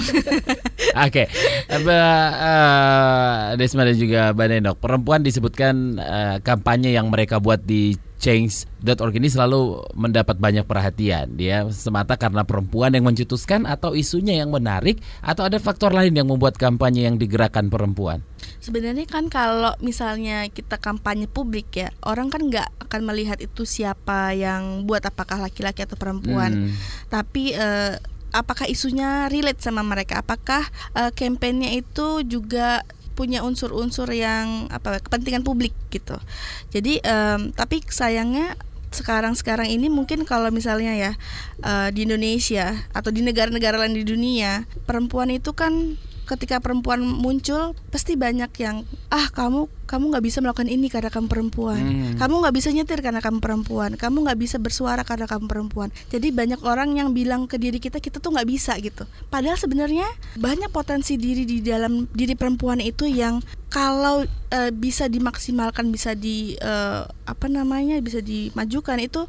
Oke, 1.05 1.27
Mbak 1.67 2.29
eh, 2.39 3.39
Desma 3.59 3.83
dan 3.83 3.97
juga 3.99 4.31
Mbak 4.31 4.79
perempuan 4.79 5.21
disebutkan 5.21 5.99
eh, 5.99 6.35
kampanye 6.39 6.95
yang 6.95 7.11
mereka 7.11 7.43
buat 7.43 7.59
di 7.59 7.99
change.org 8.15 9.13
ini 9.19 9.29
selalu 9.29 9.85
mendapat 9.93 10.39
banyak 10.39 10.65
perhatian. 10.65 11.35
Dia 11.35 11.67
semata 11.69 12.15
karena 12.15 12.47
perempuan 12.47 12.95
yang 12.95 13.05
mencetuskan 13.05 13.67
atau 13.67 13.93
isunya 13.93 14.39
yang 14.39 14.49
menarik 14.49 15.03
atau 15.19 15.45
ada 15.45 15.59
faktor 15.59 15.91
lain 15.91 16.15
yang 16.15 16.25
membuat 16.31 16.55
kampanye 16.55 17.05
yang 17.05 17.19
digerakkan 17.19 17.67
perempuan. 17.67 18.23
Sebenarnya 18.65 19.05
kan 19.05 19.29
kalau 19.29 19.77
misalnya 19.77 20.49
kita 20.49 20.81
kampanye 20.81 21.29
publik 21.29 21.69
ya, 21.77 21.93
orang 22.01 22.33
kan 22.33 22.49
nggak 22.49 22.65
akan 22.89 23.01
melihat 23.05 23.37
itu 23.37 23.61
siapa 23.61 24.33
yang 24.33 24.89
buat 24.89 25.05
apakah 25.05 25.37
laki-laki 25.37 25.85
atau 25.85 25.93
perempuan. 25.93 26.65
Hmm. 26.65 26.73
Tapi 27.13 27.53
eh, 27.53 28.01
apakah 28.33 28.65
isunya 28.65 29.29
relate 29.29 29.61
sama 29.61 29.85
mereka? 29.85 30.25
Apakah 30.25 30.65
eh, 30.97 31.13
kampanyenya 31.13 31.77
itu 31.77 32.25
juga 32.25 32.81
punya 33.15 33.45
unsur-unsur 33.45 34.11
yang 34.11 34.67
apa 34.67 34.99
kepentingan 34.99 35.45
publik 35.47 35.71
gitu. 35.87 36.19
Jadi 36.75 36.99
em, 36.99 37.55
tapi 37.55 37.79
sayangnya 37.87 38.59
sekarang-sekarang 38.91 39.71
ini 39.71 39.87
mungkin 39.87 40.27
kalau 40.27 40.51
misalnya 40.51 40.93
ya 40.93 41.11
eh, 41.63 41.89
di 41.95 42.03
Indonesia 42.03 42.75
atau 42.91 43.09
di 43.15 43.23
negara-negara 43.23 43.79
lain 43.79 43.95
di 43.95 44.03
dunia 44.03 44.67
perempuan 44.83 45.31
itu 45.31 45.55
kan 45.55 45.95
ketika 46.25 46.57
perempuan 46.57 47.05
muncul 47.05 47.77
pasti 47.93 48.17
banyak 48.17 48.49
yang 48.57 48.83
ah 49.13 49.29
kamu 49.29 49.69
kamu 49.95 50.11
nggak 50.11 50.25
bisa 50.25 50.43
melakukan 50.43 50.67
ini 50.67 50.91
karena 50.91 51.07
kamu 51.07 51.31
perempuan 51.31 51.79
Hmm. 51.79 52.19
kamu 52.19 52.33
nggak 52.43 52.51
bisa 52.53 52.69
nyetir 52.69 52.99
karena 52.99 53.23
kamu 53.23 53.39
perempuan 53.39 53.95
kamu 53.95 54.27
nggak 54.27 54.35
bisa 54.37 54.59
bersuara 54.59 55.01
karena 55.01 55.23
kamu 55.23 55.47
perempuan 55.47 55.87
jadi 56.11 56.27
banyak 56.29 56.59
orang 56.61 56.99
yang 56.99 57.15
bilang 57.15 57.47
ke 57.47 57.55
diri 57.55 57.79
kita 57.79 58.03
kita 58.03 58.19
tuh 58.19 58.35
nggak 58.35 58.45
bisa 58.45 58.75
gitu 58.77 59.07
padahal 59.27 59.55
sebenarnya 59.55 60.03
banyak 60.35 60.67
potensi 60.69 61.15
diri 61.15 61.47
di 61.47 61.63
dalam 61.63 62.11
diri 62.11 62.35
perempuan 62.35 62.83
itu 62.83 63.07
yang 63.07 63.39
kalau 63.67 64.23
eh, 64.49 64.71
bisa 64.71 65.07
dimaksimalkan 65.07 65.87
bisa 65.87 66.11
di 66.11 66.55
eh, 66.55 67.01
apa 67.05 67.47
namanya 67.47 67.99
bisa 67.99 68.19
dimajukan 68.19 68.99
itu 68.99 69.23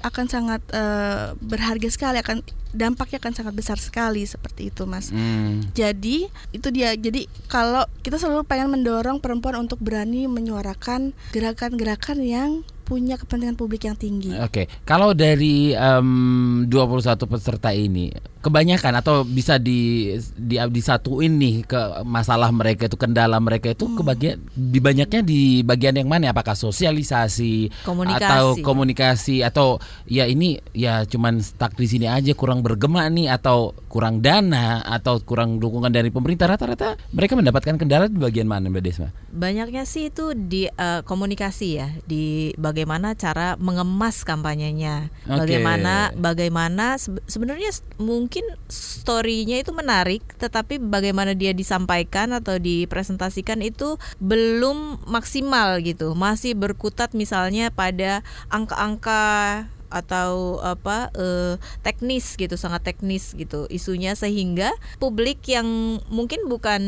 akan 0.00 0.26
sangat 0.26 0.60
eh, 0.70 1.32
berharga 1.36 1.88
sekali 1.88 2.18
akan 2.18 2.40
dampaknya 2.70 3.18
akan 3.18 3.34
sangat 3.34 3.54
besar 3.54 3.76
sekali 3.76 4.22
seperti 4.22 4.70
itu 4.70 4.84
mas 4.84 5.10
Hmm. 5.10 5.66
jadi 5.72 6.30
itu 6.50 6.68
dia. 6.70 6.90
Jadi 6.92 7.30
kalau 7.46 7.86
kita 8.00 8.18
selalu 8.18 8.42
pengen 8.42 8.70
mendorong 8.70 9.18
perempuan 9.18 9.54
untuk 9.58 9.78
berani 9.78 10.09
menyuarakan 10.26 11.14
gerakan-gerakan 11.30 12.18
yang 12.24 12.50
punya 12.90 13.14
kepentingan 13.14 13.54
publik 13.54 13.86
yang 13.86 13.94
tinggi. 13.94 14.34
Oke, 14.34 14.66
kalau 14.82 15.14
dari 15.14 15.70
em, 15.70 16.66
21 16.66 17.30
peserta 17.30 17.70
ini 17.70 18.10
kebanyakan 18.40 18.92
atau 18.96 19.22
bisa 19.22 19.56
di 19.56 20.10
di 20.34 20.56
disatuin 20.58 21.36
nih 21.36 21.64
ke 21.64 21.78
masalah 22.02 22.48
mereka 22.48 22.88
itu 22.88 22.96
kendala 22.96 23.36
mereka 23.36 23.70
itu 23.70 23.84
kebagian 23.92 24.40
di 24.50 24.78
banyaknya 24.78 25.20
di 25.20 25.40
bagian 25.60 25.94
yang 25.94 26.08
mana? 26.08 26.32
Apakah 26.32 26.56
sosialisasi 26.56 27.70
Komunikasi. 27.84 28.24
atau 28.24 28.44
komunikasi 28.58 29.36
atau 29.40 29.76
ya 30.04 30.24
ini 30.24 30.56
ya 30.72 31.04
cuman 31.04 31.38
stuck 31.38 31.74
di 31.74 31.84
sini 31.84 32.06
aja 32.06 32.32
kurang 32.32 32.60
bergema 32.60 33.04
nih 33.06 33.28
atau 33.30 33.76
kurang 33.86 34.20
dana 34.20 34.80
atau 34.82 35.20
kurang 35.20 35.58
dukungan 35.58 35.90
dari 35.90 36.08
pemerintah 36.08 36.48
rata-rata 36.48 36.94
mereka 37.10 37.34
mendapatkan 37.34 37.76
kendala 37.76 38.06
di 38.06 38.16
bagian 38.16 38.46
mana 38.46 38.66
Mbak 38.66 38.82
Desma? 38.82 39.08
Banyaknya 39.30 39.84
sih 39.84 40.08
itu 40.08 40.32
di 40.32 40.64
eh, 40.66 41.00
komunikasi 41.02 41.68
ya, 41.76 41.88
di 42.04 42.54
bagaimana 42.56 43.12
cara 43.14 43.54
mengemas 43.56 44.22
kampanyenya, 44.22 45.12
Oke. 45.26 45.44
bagaimana 45.44 46.10
bagaimana 46.14 46.96
sebe- 46.96 47.22
sebenarnya 47.26 47.70
s- 47.70 47.84
mungkin 48.30 48.46
story-nya 48.70 49.58
itu 49.58 49.74
menarik, 49.74 50.22
tetapi 50.38 50.78
bagaimana 50.78 51.34
dia 51.34 51.50
disampaikan 51.50 52.30
atau 52.30 52.62
dipresentasikan 52.62 53.58
itu 53.58 53.98
belum 54.22 55.02
maksimal 55.10 55.82
gitu, 55.82 56.14
masih 56.14 56.54
berkutat 56.54 57.10
misalnya 57.10 57.74
pada 57.74 58.22
angka-angka 58.46 59.66
atau 59.90 60.62
apa 60.62 61.10
eh, 61.18 61.58
teknis 61.82 62.38
gitu 62.38 62.54
sangat 62.54 62.86
teknis 62.86 63.34
gitu 63.34 63.66
isunya 63.66 64.14
sehingga 64.14 64.70
publik 65.02 65.42
yang 65.50 65.98
mungkin 66.06 66.46
bukan 66.46 66.82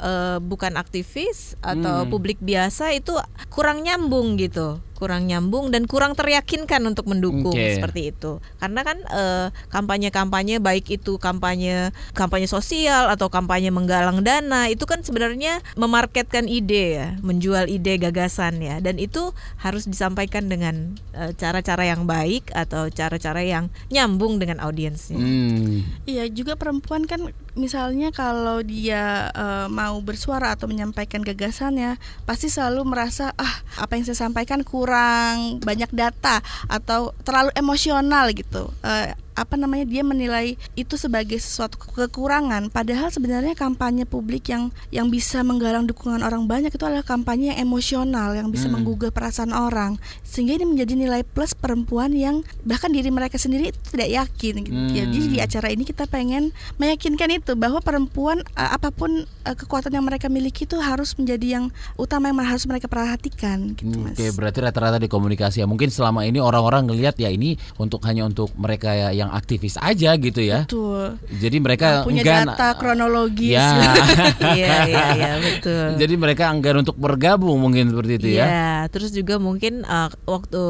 eh, 0.00 0.38
bukan 0.40 0.80
aktivis 0.80 1.60
atau 1.60 2.08
Hmm. 2.08 2.10
publik 2.10 2.40
biasa 2.40 2.96
itu 2.96 3.12
kurang 3.52 3.84
nyambung 3.84 4.40
gitu 4.40 4.80
kurang 4.96 5.28
nyambung 5.28 5.68
dan 5.68 5.84
kurang 5.84 6.16
teryakinkan 6.16 6.80
untuk 6.88 7.04
mendukung 7.12 7.52
Oke. 7.52 7.76
seperti 7.76 8.16
itu 8.16 8.40
karena 8.56 8.80
kan 8.80 8.98
eh, 9.12 9.46
kampanye-kampanye 9.68 10.56
baik 10.58 10.88
itu 10.88 11.20
kampanye 11.20 11.92
kampanye 12.16 12.48
sosial 12.48 13.12
atau 13.12 13.28
kampanye 13.28 13.68
menggalang 13.68 14.24
dana 14.24 14.72
itu 14.72 14.88
kan 14.88 15.04
sebenarnya 15.04 15.60
memarketkan 15.76 16.48
ide 16.48 16.84
ya 16.96 17.08
menjual 17.20 17.68
ide 17.68 18.00
gagasan 18.00 18.64
ya 18.64 18.80
dan 18.80 18.96
itu 18.96 19.36
harus 19.60 19.84
disampaikan 19.84 20.48
dengan 20.48 20.96
eh, 21.12 21.36
cara-cara 21.36 21.84
yang 21.84 22.08
baik 22.08 22.48
atau 22.56 22.88
cara-cara 22.88 23.44
yang 23.44 23.68
nyambung 23.92 24.40
dengan 24.40 24.64
audiensnya 24.64 25.18
Hmm. 25.26 25.82
Iya 26.06 26.30
juga 26.30 26.54
perempuan 26.54 27.04
kan 27.04 27.34
misalnya 27.58 28.14
kalau 28.14 28.62
dia 28.62 29.32
eh, 29.34 29.66
mau 29.66 29.98
bersuara 30.00 30.54
atau 30.54 30.70
menyampaikan 30.70 31.24
gagasannya 31.24 31.98
pasti 32.28 32.46
selalu 32.52 32.86
merasa 32.86 33.34
ah 33.40 33.64
apa 33.80 33.98
yang 33.98 34.04
saya 34.06 34.28
sampaikan 34.28 34.62
kurang 34.62 34.85
banyak 35.62 35.90
data 35.92 36.40
atau 36.70 37.12
terlalu 37.26 37.50
emosional 37.58 38.30
gitu. 38.32 38.70
Eh, 38.86 39.25
apa 39.36 39.54
namanya 39.54 39.84
dia 39.84 40.00
menilai 40.00 40.46
itu 40.72 40.96
sebagai 40.96 41.36
sesuatu 41.36 41.76
ke- 41.76 42.08
kekurangan 42.08 42.68
padahal 42.68 43.08
sebenarnya 43.08 43.52
kampanye 43.52 44.02
publik 44.02 44.48
yang 44.48 44.72
yang 44.88 45.06
bisa 45.06 45.40
menggalang 45.40 45.84
dukungan 45.84 46.20
orang 46.20 46.44
banyak 46.44 46.68
itu 46.68 46.80
adalah 46.80 47.04
kampanye 47.04 47.52
yang 47.52 47.60
emosional 47.62 48.32
yang 48.32 48.48
bisa 48.48 48.66
Hmm. 48.66 48.80
menggugah 48.80 49.10
perasaan 49.10 49.52
orang 49.52 49.96
sehingga 50.22 50.54
ini 50.54 50.66
menjadi 50.66 50.92
nilai 50.94 51.22
plus 51.22 51.52
perempuan 51.52 52.10
yang 52.10 52.36
bahkan 52.62 52.88
diri 52.88 53.08
mereka 53.08 53.36
sendiri 53.36 53.70
tidak 53.86 54.08
yakin. 54.08 54.64
Hmm. 54.64 54.90
Jadi 54.90 55.18
di 55.28 55.38
acara 55.38 55.68
ini 55.68 55.84
kita 55.84 56.06
pengen 56.06 56.50
meyakinkan 56.76 57.28
itu 57.34 57.52
bahwa 57.54 57.78
perempuan 57.78 58.40
eh, 58.52 58.70
apa 58.70 58.88
pun 58.88 59.12
eh, 59.22 59.54
kekuatan 59.54 59.90
yang 59.90 60.02
mereka 60.02 60.26
miliki 60.26 60.64
itu 60.64 60.76
harus 60.76 61.12
menjadi 61.14 61.60
yang 61.60 61.64
utama 61.94 62.26
yang 62.26 62.40
harus 62.40 62.64
mereka 62.64 62.86
perhatikan 62.86 63.74
gitu 63.74 63.92
Hmm, 63.92 64.08
mas. 64.08 64.14
Oke, 64.14 64.32
berarti 64.32 64.58
rata-rata 64.60 64.96
di 64.96 65.06
komunikasi 65.06 65.60
ya. 65.60 65.66
Mungkin 65.66 65.88
selama 65.88 66.24
ini 66.24 66.38
orang-orang 66.38 66.86
ngelihat 66.86 67.14
ya 67.16 67.28
ini 67.28 67.54
untuk 67.76 68.00
hanya 68.02 68.24
untuk 68.24 68.50
mereka 68.56 68.90
ya- 68.90 69.12
yang 69.12 69.25
aktivis 69.28 69.76
aja 69.76 70.14
gitu 70.14 70.38
ya. 70.38 70.64
Betul. 70.64 71.16
Jadi 71.32 71.56
mereka 71.58 72.02
punya 72.02 72.22
enggan 72.22 72.46
data 72.52 72.68
kronologis. 72.74 73.54
Ya. 73.54 73.70
iya 74.58 74.74
iya 74.84 75.04
iya 75.12 75.30
betul 75.38 75.86
Jadi 75.96 76.14
mereka 76.14 76.48
enggan 76.48 76.82
untuk 76.82 76.96
bergabung 76.96 77.56
mungkin 77.56 77.88
seperti 77.88 78.12
itu 78.16 78.28
ya. 78.36 78.46
Iya, 78.46 78.70
terus 78.88 79.10
juga 79.10 79.36
mungkin 79.36 79.82
uh, 79.82 80.10
waktu 80.24 80.62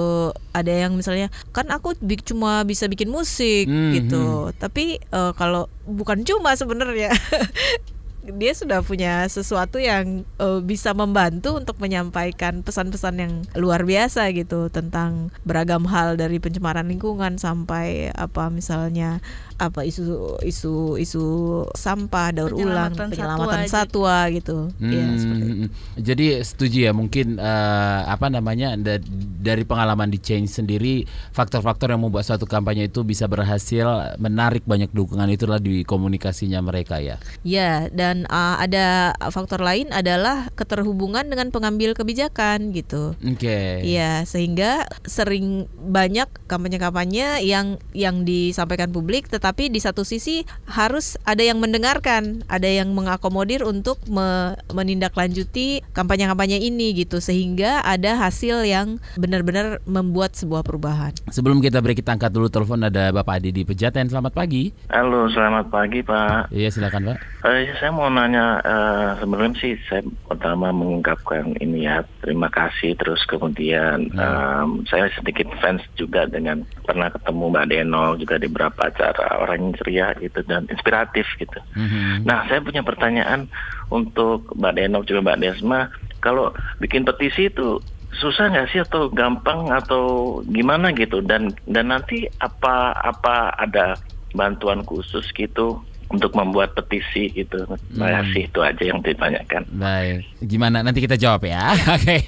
ada 0.53 0.73
yang 0.73 0.95
misalnya 0.95 1.29
kan 1.51 1.69
aku 1.69 1.97
bi- 1.99 2.21
cuma 2.21 2.63
bisa 2.63 2.87
bikin 2.87 3.09
musik 3.09 3.67
Hmm, 3.67 3.93
gitu, 3.93 4.51
tapi 4.57 5.03
uh, 5.11 5.35
kalau 5.35 5.67
bukan 5.85 6.23
cuma 6.23 6.55
sebenarnya 6.55 7.11
dia 8.35 8.53
sudah 8.53 8.83
punya 8.83 9.27
sesuatu 9.31 9.79
yang 9.79 10.27
uh, 10.43 10.59
bisa 10.59 10.91
membantu 10.91 11.55
untuk 11.55 11.79
menyampaikan 11.79 12.67
pesan-pesan 12.67 13.15
yang 13.23 13.35
luar 13.55 13.87
biasa 13.87 14.35
gitu 14.35 14.67
tentang 14.73 15.31
beragam 15.47 15.87
hal 15.87 16.19
dari 16.19 16.43
pencemaran 16.43 16.91
lingkungan 16.91 17.39
sampai 17.39 18.11
apa 18.11 18.51
misalnya 18.51 19.23
apa 19.57 19.85
isu 19.85 20.37
isu 20.45 21.01
isu 21.01 21.25
sampah 21.73 22.33
daur 22.33 22.53
ulang 22.53 22.93
Penyelamatan 22.97 23.65
satwa, 23.69 23.69
satwa, 23.69 24.19
gitu 24.33 24.59
Hmm, 24.77 24.93
ya 24.93 25.05
seperti 25.17 25.45
itu. 25.47 25.67
Jadi 25.97 26.27
setuju 26.43 26.79
ya 26.89 26.93
mungkin 26.93 27.39
eh, 27.39 28.01
apa 28.05 28.27
namanya 28.29 28.77
da- 28.77 29.01
dari 29.41 29.63
pengalaman 29.63 30.11
di 30.11 30.19
Change 30.19 30.51
sendiri 30.51 31.07
faktor-faktor 31.33 31.93
yang 31.95 32.03
membuat 32.03 32.27
suatu 32.27 32.45
kampanye 32.45 32.91
itu 32.91 33.07
bisa 33.07 33.25
berhasil 33.25 34.17
menarik 34.19 34.67
banyak 34.67 34.91
dukungan 34.91 35.31
itulah 35.31 35.63
di 35.63 35.87
komunikasinya 35.87 36.59
mereka 36.61 36.99
ya. 36.99 37.17
Ya, 37.47 37.87
dan 37.95 38.27
uh, 38.27 38.59
ada 38.59 39.15
faktor 39.31 39.63
lain 39.63 39.89
adalah 39.95 40.51
keterhubungan 40.59 41.31
dengan 41.31 41.55
pengambil 41.55 41.95
kebijakan 41.95 42.75
gitu. 42.75 43.15
Oke. 43.23 43.87
Iya, 43.87 44.27
sehingga 44.27 44.91
sering 45.07 45.71
banyak 45.79 46.27
kampanye-kampanye 46.51 47.47
yang 47.47 47.79
yang 47.95 48.27
disampaikan 48.27 48.91
publik, 48.91 49.31
tetapi 49.31 49.46
di 49.55 49.79
satu 49.79 50.03
sisi 50.03 50.43
harus 50.67 51.15
ada 51.23 51.45
yang 51.45 51.63
mendengarkan, 51.63 52.43
ada 52.51 52.67
yang 52.67 52.91
mengakomodir 52.91 53.63
untuk 53.63 54.03
me- 54.11 54.59
menindaklanjuti 54.75 55.87
kampanye-kampanye 55.95 56.59
ini 56.59 56.97
gitu, 56.97 57.23
sehingga 57.23 57.85
ada 57.87 58.19
hasil 58.19 58.67
yang 58.67 58.99
benar-benar 59.15 59.79
membuat 59.87 60.35
sebuah 60.35 60.67
perubahan. 60.67 61.15
Sebelum 61.31 61.63
kita 61.63 61.79
break 61.79 62.03
kita 62.03 62.19
angkat 62.19 62.35
dulu 62.35 62.51
telepon 62.51 62.83
ada 62.83 63.15
Bapak 63.15 63.39
Adi 63.39 63.55
di 63.55 63.63
Pejaten. 63.63 64.11
Selamat 64.11 64.35
pagi. 64.35 64.75
Halo, 64.91 65.31
selamat 65.31 65.71
pagi 65.71 66.03
Pak. 66.03 66.51
Iya 66.51 66.69
silakan 66.75 67.15
Pak. 67.15 67.19
Eh, 67.47 67.71
saya 67.79 67.95
mau 67.95 68.11
nanya, 68.11 68.59
eh, 68.65 69.11
sebenarnya 69.23 69.55
sih 69.63 69.79
saya 69.87 70.03
pertama 70.27 70.75
mengungkapkan 70.75 71.55
ini 71.63 71.87
ya, 71.87 72.03
terima 72.25 72.51
kasih. 72.51 72.99
Terus 72.99 73.23
kemudian 73.31 74.11
em, 74.11 74.69
saya 74.91 75.07
sedikit 75.15 75.47
fans 75.63 75.83
juga 75.95 76.27
dengan 76.27 76.67
pernah 76.83 77.07
ketemu 77.13 77.45
Mbak 77.53 77.67
Denol 77.71 78.11
juga 78.19 78.37
di 78.41 78.47
beberapa 78.51 78.89
acara 78.89 79.36
orang 79.39 79.59
yang 79.71 79.75
ceria 79.79 80.09
gitu 80.19 80.41
dan 80.45 80.67
inspiratif 80.73 81.27
gitu. 81.37 81.59
Mhm. 81.77 82.25
Nah, 82.25 82.45
saya 82.49 82.61
punya 82.65 82.81
pertanyaan 82.83 83.47
untuk 83.93 84.51
Mbak 84.57 84.75
Denol 84.77 85.07
juga 85.07 85.21
Mbak 85.23 85.39
Desma, 85.41 85.81
kalau 86.21 86.51
bikin 86.83 87.07
petisi 87.07 87.53
itu 87.53 87.79
susah 88.17 88.49
nggak 88.49 88.69
sih 88.73 88.81
atau 88.81 89.13
gampang 89.13 89.69
atau 89.69 90.39
gimana 90.49 90.89
gitu 90.97 91.21
dan 91.21 91.53
dan 91.69 91.93
nanti 91.93 92.25
apa 92.41 92.97
apa 92.97 93.53
ada 93.61 94.01
bantuan 94.33 94.81
khusus 94.89 95.29
gitu 95.37 95.81
untuk 96.07 96.33
membuat 96.39 96.73
petisi 96.79 97.35
gitu. 97.35 97.67
Terima 97.91 98.23
kasih 98.23 98.47
itu 98.47 98.61
aja 98.63 98.83
yang 98.83 99.03
ditanyakan. 99.03 99.63
Baik, 99.75 100.23
gimana 100.39 100.87
nanti 100.87 101.03
kita 101.03 101.19
jawab 101.19 101.43
ya. 101.45 101.75
Oke, 101.99 102.23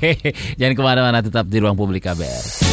jangan 0.58 0.74
ke 0.74 0.82
mana-mana 0.82 1.22
tetap 1.22 1.46
di 1.46 1.62
ruang 1.62 1.78
publik 1.78 2.02
KBR. 2.02 2.67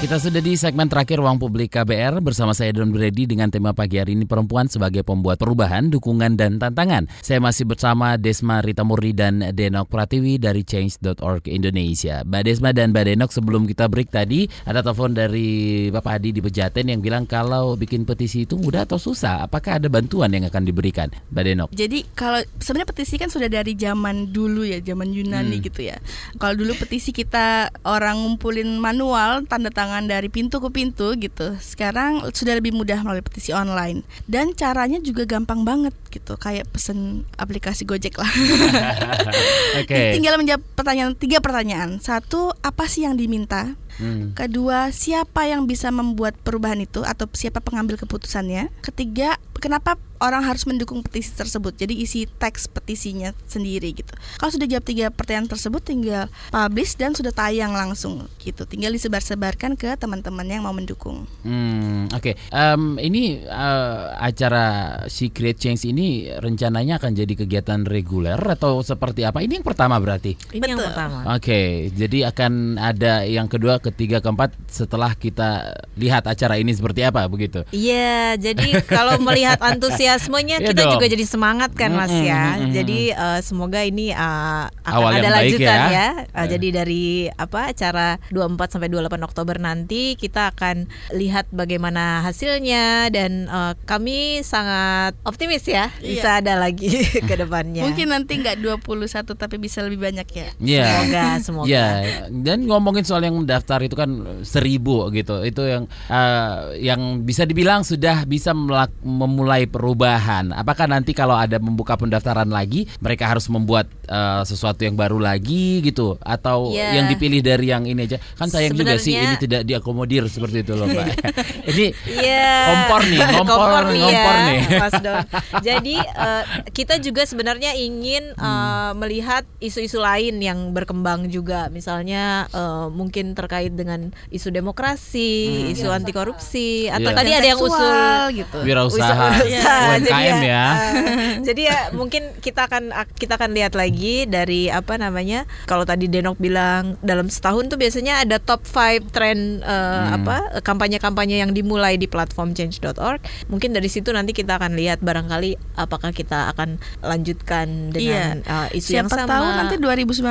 Kita 0.00 0.16
sudah 0.16 0.40
di 0.40 0.56
segmen 0.56 0.88
terakhir 0.88 1.20
Ruang 1.20 1.36
Publik 1.36 1.76
KBR 1.76 2.24
bersama 2.24 2.56
saya 2.56 2.72
Don 2.72 2.88
Brady 2.88 3.28
dengan 3.28 3.52
tema 3.52 3.76
pagi 3.76 4.00
hari 4.00 4.16
ini 4.16 4.24
perempuan 4.24 4.64
sebagai 4.64 5.04
pembuat 5.04 5.36
perubahan, 5.36 5.92
dukungan 5.92 6.40
dan 6.40 6.56
tantangan. 6.56 7.04
Saya 7.20 7.36
masih 7.36 7.68
bersama 7.68 8.16
Desma 8.16 8.64
Rita 8.64 8.80
Murni 8.80 9.12
dan 9.12 9.44
Denok 9.52 9.92
Pratiwi 9.92 10.40
dari 10.40 10.64
Change.org 10.64 11.44
Indonesia. 11.52 12.24
Mbak 12.24 12.42
Desma 12.48 12.72
dan 12.72 12.96
Mbak 12.96 13.12
Denok 13.12 13.28
sebelum 13.28 13.68
kita 13.68 13.92
break 13.92 14.08
tadi 14.08 14.48
ada 14.64 14.80
telepon 14.80 15.12
dari 15.12 15.92
Bapak 15.92 16.16
Adi 16.16 16.32
di 16.32 16.40
Pejaten 16.40 16.88
yang 16.88 17.04
bilang 17.04 17.28
kalau 17.28 17.76
bikin 17.76 18.08
petisi 18.08 18.48
itu 18.48 18.56
mudah 18.56 18.88
atau 18.88 18.96
susah? 18.96 19.44
Apakah 19.44 19.84
ada 19.84 19.92
bantuan 19.92 20.32
yang 20.32 20.48
akan 20.48 20.64
diberikan? 20.64 21.12
Mbak 21.28 21.44
Denok. 21.44 21.68
Jadi 21.76 22.08
kalau 22.16 22.40
sebenarnya 22.56 22.88
petisi 22.88 23.20
kan 23.20 23.28
sudah 23.28 23.52
dari 23.52 23.76
zaman 23.76 24.32
dulu 24.32 24.64
ya, 24.64 24.80
zaman 24.80 25.12
Yunani 25.12 25.60
Hmm. 25.60 25.64
gitu 25.68 25.84
ya. 25.92 26.00
Kalau 26.40 26.56
dulu 26.56 26.72
petisi 26.72 27.12
kita 27.12 27.68
orang 27.84 28.16
ngumpulin 28.16 28.80
manual 28.80 29.44
tanda 29.44 29.68
tangan 29.68 29.89
dari 30.06 30.30
pintu 30.30 30.62
ke 30.62 30.70
pintu 30.70 31.12
gitu. 31.18 31.58
Sekarang 31.58 32.22
sudah 32.30 32.54
lebih 32.54 32.70
mudah 32.70 33.02
melalui 33.02 33.26
petisi 33.26 33.50
online. 33.50 34.06
Dan 34.30 34.54
caranya 34.54 35.02
juga 35.02 35.26
gampang 35.26 35.66
banget. 35.66 35.94
gitu 36.10 36.34
kayak 36.34 36.66
pesen 36.74 37.22
aplikasi 37.38 37.86
Gojek 37.86 38.18
lah. 38.18 38.26
Oke. 39.82 40.18
Tinggal 40.18 40.42
menjawab 40.42 40.62
pertanyaan 40.74 41.14
tiga 41.14 41.38
pertanyaan. 41.38 42.02
Satu, 42.02 42.50
apa 42.66 42.90
sih 42.90 43.06
yang 43.06 43.14
diminta? 43.14 43.78
Hmm. 44.00 44.32
Kedua, 44.32 44.88
siapa 44.90 45.44
yang 45.44 45.68
bisa 45.68 45.92
membuat 45.92 46.34
perubahan 46.40 46.80
itu 46.80 47.04
atau 47.04 47.28
siapa 47.36 47.60
pengambil 47.60 48.00
keputusannya? 48.00 48.72
Ketiga, 48.80 49.36
kenapa 49.60 50.00
orang 50.20 50.44
harus 50.44 50.64
mendukung 50.68 51.04
petisi 51.04 51.32
tersebut? 51.36 51.76
Jadi 51.76 51.96
isi 52.00 52.24
teks 52.24 52.68
petisinya 52.68 53.32
sendiri 53.48 53.92
gitu. 53.92 54.12
Kalau 54.40 54.52
sudah 54.52 54.68
jawab 54.68 54.84
tiga 54.88 55.06
pertanyaan 55.12 55.48
tersebut, 55.48 55.80
tinggal 55.84 56.28
publish 56.52 56.96
dan 56.96 57.16
sudah 57.16 57.32
tayang 57.32 57.76
langsung 57.76 58.28
gitu. 58.40 58.64
Tinggal 58.68 58.96
disebar-sebarkan 58.96 59.76
ke 59.76 59.96
teman-teman 59.96 60.48
yang 60.48 60.64
mau 60.64 60.76
mendukung. 60.76 61.28
Hmm, 61.44 62.08
oke. 62.12 62.36
Em, 62.52 62.82
ini 63.00 63.44
eh, 63.44 64.02
acara 64.16 64.96
Secret 65.08 65.60
Change 65.60 65.88
ini 65.88 66.28
rencananya 66.32 67.00
akan 67.00 67.12
jadi 67.16 67.32
kegiatan 67.36 67.84
reguler 67.84 68.40
atau 68.40 68.80
seperti 68.84 69.24
apa? 69.24 69.44
Ini 69.44 69.60
yang 69.60 69.66
pertama 69.66 69.96
berarti. 70.00 70.36
Ini 70.52 70.64
yang 70.64 70.80
Betul. 70.80 70.88
pertama. 70.92 71.18
Oke, 71.36 71.88
jadi 71.92 72.32
akan 72.32 72.76
ada 72.80 73.24
yang 73.24 73.48
kedua, 73.48 73.80
ketiga, 73.90 74.22
keempat 74.22 74.54
setelah 74.70 75.12
kita 75.12 75.74
lihat 75.98 76.24
acara 76.24 76.56
ini 76.56 76.72
seperti 76.72 77.02
apa 77.04 77.26
begitu. 77.26 77.66
Iya, 77.74 78.38
jadi 78.38 78.80
kalau 78.86 79.18
melihat 79.26 79.58
antusiasmenya 79.60 80.62
Iya 80.62 80.72
kita 80.72 80.82
dong. 80.86 80.92
juga 80.96 81.06
jadi 81.10 81.24
semangat 81.26 81.74
kan 81.74 81.92
Mas 81.92 82.14
ya. 82.14 82.56
Jadi 82.70 83.12
eh, 83.12 83.40
semoga 83.42 83.82
ini 83.82 84.14
eh, 84.14 84.64
akan 84.70 84.94
Awal 84.94 85.12
ada 85.20 85.28
baik 85.28 85.34
lanjutan 85.58 85.78
ya. 85.78 85.88
ya. 85.90 86.08
Eh. 86.30 86.46
Jadi 86.56 86.68
dari 86.70 87.04
apa 87.28 87.74
acara 87.74 88.16
24 88.30 88.78
sampai 88.78 88.88
28 88.88 89.26
Oktober 89.26 89.56
nanti 89.58 90.14
kita 90.14 90.54
akan 90.54 90.86
lihat 91.14 91.50
bagaimana 91.50 92.22
hasilnya 92.22 93.10
dan 93.10 93.50
eh, 93.50 93.72
kami 93.84 94.40
sangat 94.46 95.18
optimis 95.26 95.66
ya 95.66 95.90
bisa 95.98 96.38
ada 96.40 96.56
lagi 96.56 96.88
ke 97.28 97.34
depannya. 97.34 97.82
Mungkin 97.84 98.14
nanti 98.14 98.38
nggak 98.38 98.62
21 98.62 99.26
tapi 99.34 99.56
bisa 99.58 99.82
lebih 99.82 100.00
banyak 100.00 100.28
ya. 100.30 100.48
Iya. 100.60 100.84
Semoga, 100.86 101.24
semoga. 101.42 101.68
Ya, 101.68 101.86
dan 102.30 102.64
ngomongin 102.64 103.04
soal 103.04 103.24
yang 103.24 103.36
mendaftar 103.36 103.79
itu 103.82 103.94
kan 103.94 104.10
seribu 104.42 105.08
gitu. 105.10 105.40
Itu 105.40 105.62
yang 105.62 105.84
eh, 106.06 106.56
yang 106.82 107.00
bisa 107.22 107.42
dibilang 107.42 107.80
sudah 107.80 108.24
bisa 108.24 108.52
memulai 109.00 109.64
perubahan. 109.64 110.52
Apakah 110.52 110.86
nanti 110.86 111.10
kalau 111.10 111.34
ada 111.34 111.56
membuka 111.56 111.94
pendaftaran 111.94 112.48
lagi, 112.48 112.84
mereka 112.98 113.26
harus 113.26 113.46
membuat 113.46 113.86
eh, 114.04 114.42
sesuatu 114.42 114.80
yang 114.80 114.94
baru 114.94 115.16
lagi 115.16 115.80
gitu 115.80 116.18
atau 116.18 116.70
Ya. 116.70 116.94
yang 116.94 117.06
dipilih 117.06 117.40
dari 117.40 117.68
yang 117.68 117.84
ini 117.84 118.04
aja? 118.04 118.18
Kan 118.34 118.46
sayang 118.46 118.74
juga 118.74 118.94
sih 118.96 119.12
Sebenarnya- 119.12 119.32
ini 119.32 119.42
tidak 119.42 119.62
diakomodir 119.64 120.24
seperti 120.26 120.60
itu 120.60 120.72
loh, 120.72 120.86
Mbak. 120.86 121.06
ini 121.70 121.86
Iya. 122.06 122.50
Kompor 122.66 123.00
nih, 123.04 123.18
ngompor, 123.34 123.82
nih 123.86 124.00
ngompor 124.00 124.34
ya, 124.34 124.46
nih. 124.46 124.60
Mas 124.76 124.94
Don. 124.98 125.20
Jadi 125.60 125.96
eh, 125.96 126.44
kita 126.70 126.98
juga 126.98 127.22
sebenarnya 127.22 127.72
ingin 127.74 128.32
Hmm. 128.32 128.42
eh, 128.42 128.92
melihat 128.96 129.42
isu-isu 129.58 129.98
lain 129.98 130.38
yang 130.38 130.70
berkembang 130.70 131.28
juga, 131.28 131.68
misalnya 131.68 132.46
eh, 132.50 132.86
mungkin 132.90 133.32
terkait 133.32 133.69
dengan 133.72 134.00
isu 134.28 134.50
demokrasi, 134.50 135.32
Hmm. 135.66 135.72
isu 135.74 135.88
anti 135.88 136.10
korupsi, 136.10 136.86
atau 136.86 137.10
Iya. 137.10 137.16
tadi 137.16 137.30
ada 137.32 137.46
yang 137.46 137.58
usul 137.58 137.70
Seksual, 137.72 138.22
gitu. 138.32 138.58
wirausaha, 138.62 139.28
Usaha. 139.40 139.78
Jadi 139.96 140.08
UMKM 140.10 140.40
ya. 140.40 140.64
eh, 140.64 140.92
jadi 141.40 141.62
ya 141.64 141.78
mungkin 141.92 142.22
kita 142.38 142.66
akan 142.66 142.82
kita 143.14 143.34
akan 143.34 143.50
lihat 143.50 143.72
lagi 143.72 144.24
dari 144.24 144.68
apa 144.68 144.94
namanya 144.94 145.42
kalau 145.64 145.82
tadi 145.82 146.06
Denok 146.06 146.36
bilang 146.36 146.94
dalam 147.00 147.26
setahun 147.26 147.66
tuh 147.66 147.76
biasanya 147.76 148.22
ada 148.22 148.38
top 148.38 148.62
5 148.62 149.10
tren 149.10 149.60
eh, 149.60 150.06
apa 150.10 150.60
kampanye-kampanye 150.60 151.40
yang 151.40 151.50
dimulai 151.50 151.96
di 151.96 152.06
platform 152.06 152.52
change.org 152.52 153.18
mungkin 153.46 153.70
dari 153.70 153.86
situ 153.86 154.10
nanti 154.10 154.30
kita 154.30 154.56
akan 154.56 154.74
lihat 154.74 155.00
barangkali 155.00 155.58
apakah 155.74 156.10
kita 156.10 156.50
akan 156.50 156.78
lanjutkan 157.00 157.90
dengan 157.90 158.40
eh, 158.40 158.68
isu 158.72 158.94
yang 158.94 159.08
Siapa 159.10 159.26
sama 159.26 159.32
tahu 159.34 159.46
nanti 159.56 159.74
2019 159.76 160.22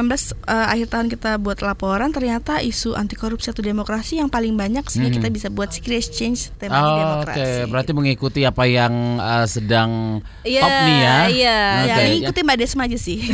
eh, 0.48 0.68
akhir 0.72 0.88
tahun 0.88 1.08
kita 1.10 1.32
buat 1.38 1.60
laporan 1.60 2.10
ternyata 2.10 2.64
isu 2.64 2.96
anti 2.96 3.19
korupsi 3.20 3.52
atau 3.52 3.60
demokrasi 3.60 4.18
yang 4.18 4.28
paling 4.28 4.56
banyak 4.56 4.88
sehingga 4.88 5.10
Hmm. 5.10 5.18
kita 5.20 5.28
bisa 5.30 5.48
buat 5.48 5.70
secret 5.70 6.08
change 6.08 6.56
tema 6.56 6.74
di 6.74 6.82
Oh, 6.82 6.98
demokrasi. 6.98 7.36
Oke, 7.36 7.52
berarti 7.68 7.92
mengikuti 7.92 8.42
apa 8.42 8.64
yang 8.64 8.94
eh, 9.18 9.46
sedang 9.46 10.24
Iya, 10.42 10.62
top 10.62 10.72
nih 10.80 10.98
ya. 10.98 11.18
iya. 11.28 11.60
Ya, 11.84 11.94
Oke, 11.94 12.02
ini 12.02 12.16
ikuti 12.24 12.40
Mbak 12.42 12.58
Desma 12.58 12.84
aja 12.86 12.98
sih. 12.98 13.20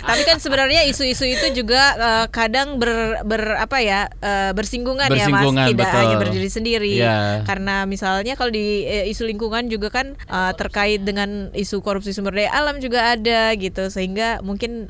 Tapi 0.00 0.22
kan 0.24 0.38
sebenarnya 0.38 0.86
isu-isu 0.86 1.24
itu 1.24 1.46
juga 1.56 1.82
eh, 1.94 2.26
kadang 2.28 2.76
ber, 2.76 3.22
ber- 3.22 3.58
apa 3.58 3.78
ya 3.78 4.06
eh, 4.16 4.50
bersinggungan, 4.52 5.06
Bersinggungan, 5.06 5.54
ya 5.56 5.66
Mas, 5.66 5.70
tidak 5.72 5.86
betul. 5.86 6.00
hanya 6.00 6.16
berdiri 6.18 6.48
sendiri. 6.48 6.92
Iya. 6.96 7.42
Karena 7.42 7.84
misalnya 7.84 8.34
kalau 8.34 8.50
di 8.50 8.84
eh, 8.84 9.06
isu 9.08 9.26
lingkungan 9.26 9.66
juga 9.66 9.90
kan 9.90 10.14
eh, 10.14 10.52
terkait 10.54 11.02
dengan 11.02 11.50
isu 11.52 11.80
korupsi 11.80 12.10
sumber 12.10 12.36
daya 12.36 12.50
alam 12.52 12.78
juga 12.78 13.14
ada 13.14 13.50
gitu 13.54 13.88
sehingga 13.88 14.38
mungkin 14.40 14.86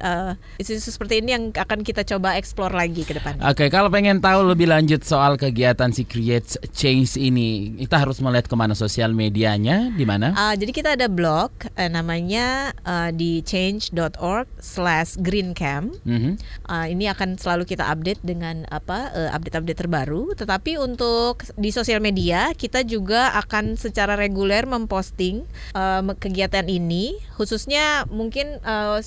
isu-isu 0.57 0.91
seperti 0.91 1.21
ini 1.21 1.31
yang 1.31 1.45
akan 1.53 1.81
kita 1.81 2.03
coba 2.05 2.35
explore 2.35 2.73
lagi 2.73 2.90
ke 2.93 3.15
depan. 3.17 3.39
Oke, 3.47 3.71
kalau 3.71 3.89
pengen 3.89 4.19
tahu 4.19 4.43
lebih 4.51 4.69
lanjut 4.69 5.01
soal 5.07 5.39
kegiatan 5.39 5.91
si 5.95 6.03
Create 6.05 6.59
Change 6.75 7.15
ini, 7.17 7.79
kita 7.79 8.03
harus 8.03 8.19
melihat 8.19 8.51
ke 8.51 8.57
mana 8.59 8.75
sosial 8.75 9.15
medianya, 9.15 9.89
di 9.95 10.03
mana? 10.03 10.35
Uh, 10.35 10.55
jadi 10.59 10.73
kita 10.75 10.89
ada 10.99 11.07
blog 11.07 11.55
uh, 11.79 11.91
namanya 11.91 12.75
uh, 12.83 13.15
di 13.15 13.41
change.org 13.47 14.51
slash 14.59 15.15
greencam. 15.23 15.95
Mhm. 16.03 16.37
Uh, 16.67 16.87
ini 16.91 17.07
akan 17.07 17.39
selalu 17.39 17.65
kita 17.67 17.87
update 17.87 18.21
dengan 18.27 18.67
apa 18.69 19.15
uh, 19.15 19.31
update-update 19.37 19.87
terbaru. 19.87 20.35
Tetapi 20.35 20.77
untuk 20.81 21.47
di 21.55 21.71
sosial 21.71 22.03
media 22.03 22.51
kita 22.57 22.83
juga 22.83 23.33
akan 23.39 23.79
secara 23.79 24.19
reguler 24.19 24.67
memposting 24.67 25.47
uh, 25.79 26.03
kegiatan 26.19 26.67
ini, 26.67 27.17
khususnya 27.39 28.05
mungkin 28.11 28.59
uh, 28.67 28.99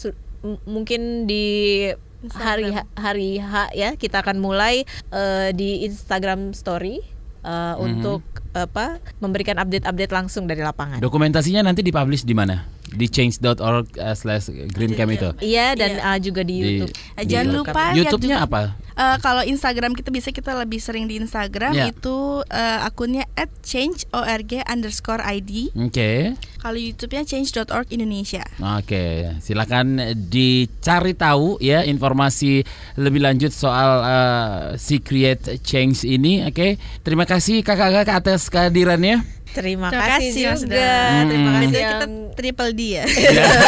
mungkin 0.67 1.23
di 1.23 1.87
hari 2.31 2.71
hari 2.95 3.41
H 3.41 3.75
ya 3.75 3.99
kita 3.99 4.23
akan 4.23 4.39
mulai 4.39 4.87
uh, 5.11 5.51
di 5.51 5.83
Instagram 5.83 6.55
Story 6.55 7.03
uh, 7.43 7.75
untuk 7.79 8.23
apa 8.53 9.01
memberikan 9.17 9.57
update-update 9.57 10.13
langsung 10.13 10.45
dari 10.45 10.61
lapangan. 10.61 11.01
Dokumentasinya 11.01 11.65
nanti 11.65 11.81
dipublish 11.81 12.23
di 12.23 12.37
mana? 12.37 12.63
Di 12.93 13.09
change.org 13.09 13.89
uh, 13.97 14.15
slash 14.15 14.53
greencam 14.71 15.09
itu. 15.09 15.29
Iya 15.41 15.73
dan 15.73 15.97
uh, 15.99 16.17
juga 16.21 16.45
di, 16.45 16.55
Di, 16.61 16.65
YouTube. 16.85 16.93
Eh, 17.17 17.25
jangan 17.25 17.47
di- 17.49 17.55
lupa 17.57 17.83
YouTube-nya 17.93 18.37
apa? 18.45 18.61
Eh, 18.93 19.17
kalau 19.25 19.41
Instagram 19.41 19.97
kita 19.97 20.13
bisa 20.13 20.29
kita 20.29 20.53
lebih 20.53 20.77
sering 20.77 21.09
di 21.09 21.17
Instagram 21.17 21.73
Ya. 21.73 21.89
itu 21.89 22.45
eh, 22.45 22.79
akunnya 22.85 23.25
@change.org 23.65 24.51
underscore 24.69 25.25
id. 25.33 25.73
Oke. 25.73 26.37
Kalau 26.61 26.79
YouTube-nya 26.79 27.27
change.org 27.27 27.91
Indonesia. 27.91 28.45
Oke, 28.79 29.35
silakan 29.43 29.99
dicari 30.31 31.11
tahu 31.11 31.59
ya 31.59 31.83
informasi 31.83 32.63
lebih 32.95 33.19
lanjut 33.19 33.51
soal 33.51 33.99
uh, 33.99 34.61
si 34.79 35.03
Create 35.03 35.59
Change 35.59 36.07
ini. 36.07 36.39
Oke, 36.47 36.79
terima 37.03 37.27
kasih 37.27 37.67
kakak-kakak 37.67 38.23
atas 38.23 38.47
kehadirannya. 38.47 39.42
Terima, 39.53 39.87
Terima 39.87 40.05
kasih, 40.09 40.29
kasih, 40.29 40.43
Mas 40.49 40.61
juga. 40.61 40.75
Dan. 40.75 41.21
Terima 41.29 41.45
Hmm. 41.45 41.55
kasih 41.55 41.75
yang 41.75 41.91
kita 41.93 42.05
triple 42.33 42.71
D 42.73 42.81
ya. 42.91 43.03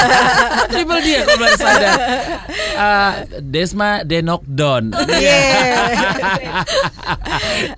Triple 0.73 0.99
dia 0.99 1.19
kalau 1.21 1.39
baru 1.39 1.55
sadar. 1.55 1.93
Uh, 2.75 3.11
Desma 3.39 3.89
Denok 4.01 4.41
Don. 4.43 4.83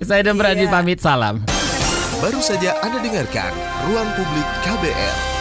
Saya 0.00 0.20
dan 0.22 0.34
Bradi 0.34 0.64
pamit 0.66 0.98
salam. 0.98 1.44
Baru 2.18 2.40
saja 2.40 2.74
Anda 2.80 2.98
dengarkan 2.98 3.52
Ruang 3.86 4.08
Publik 4.16 4.48
KBR. 4.64 5.37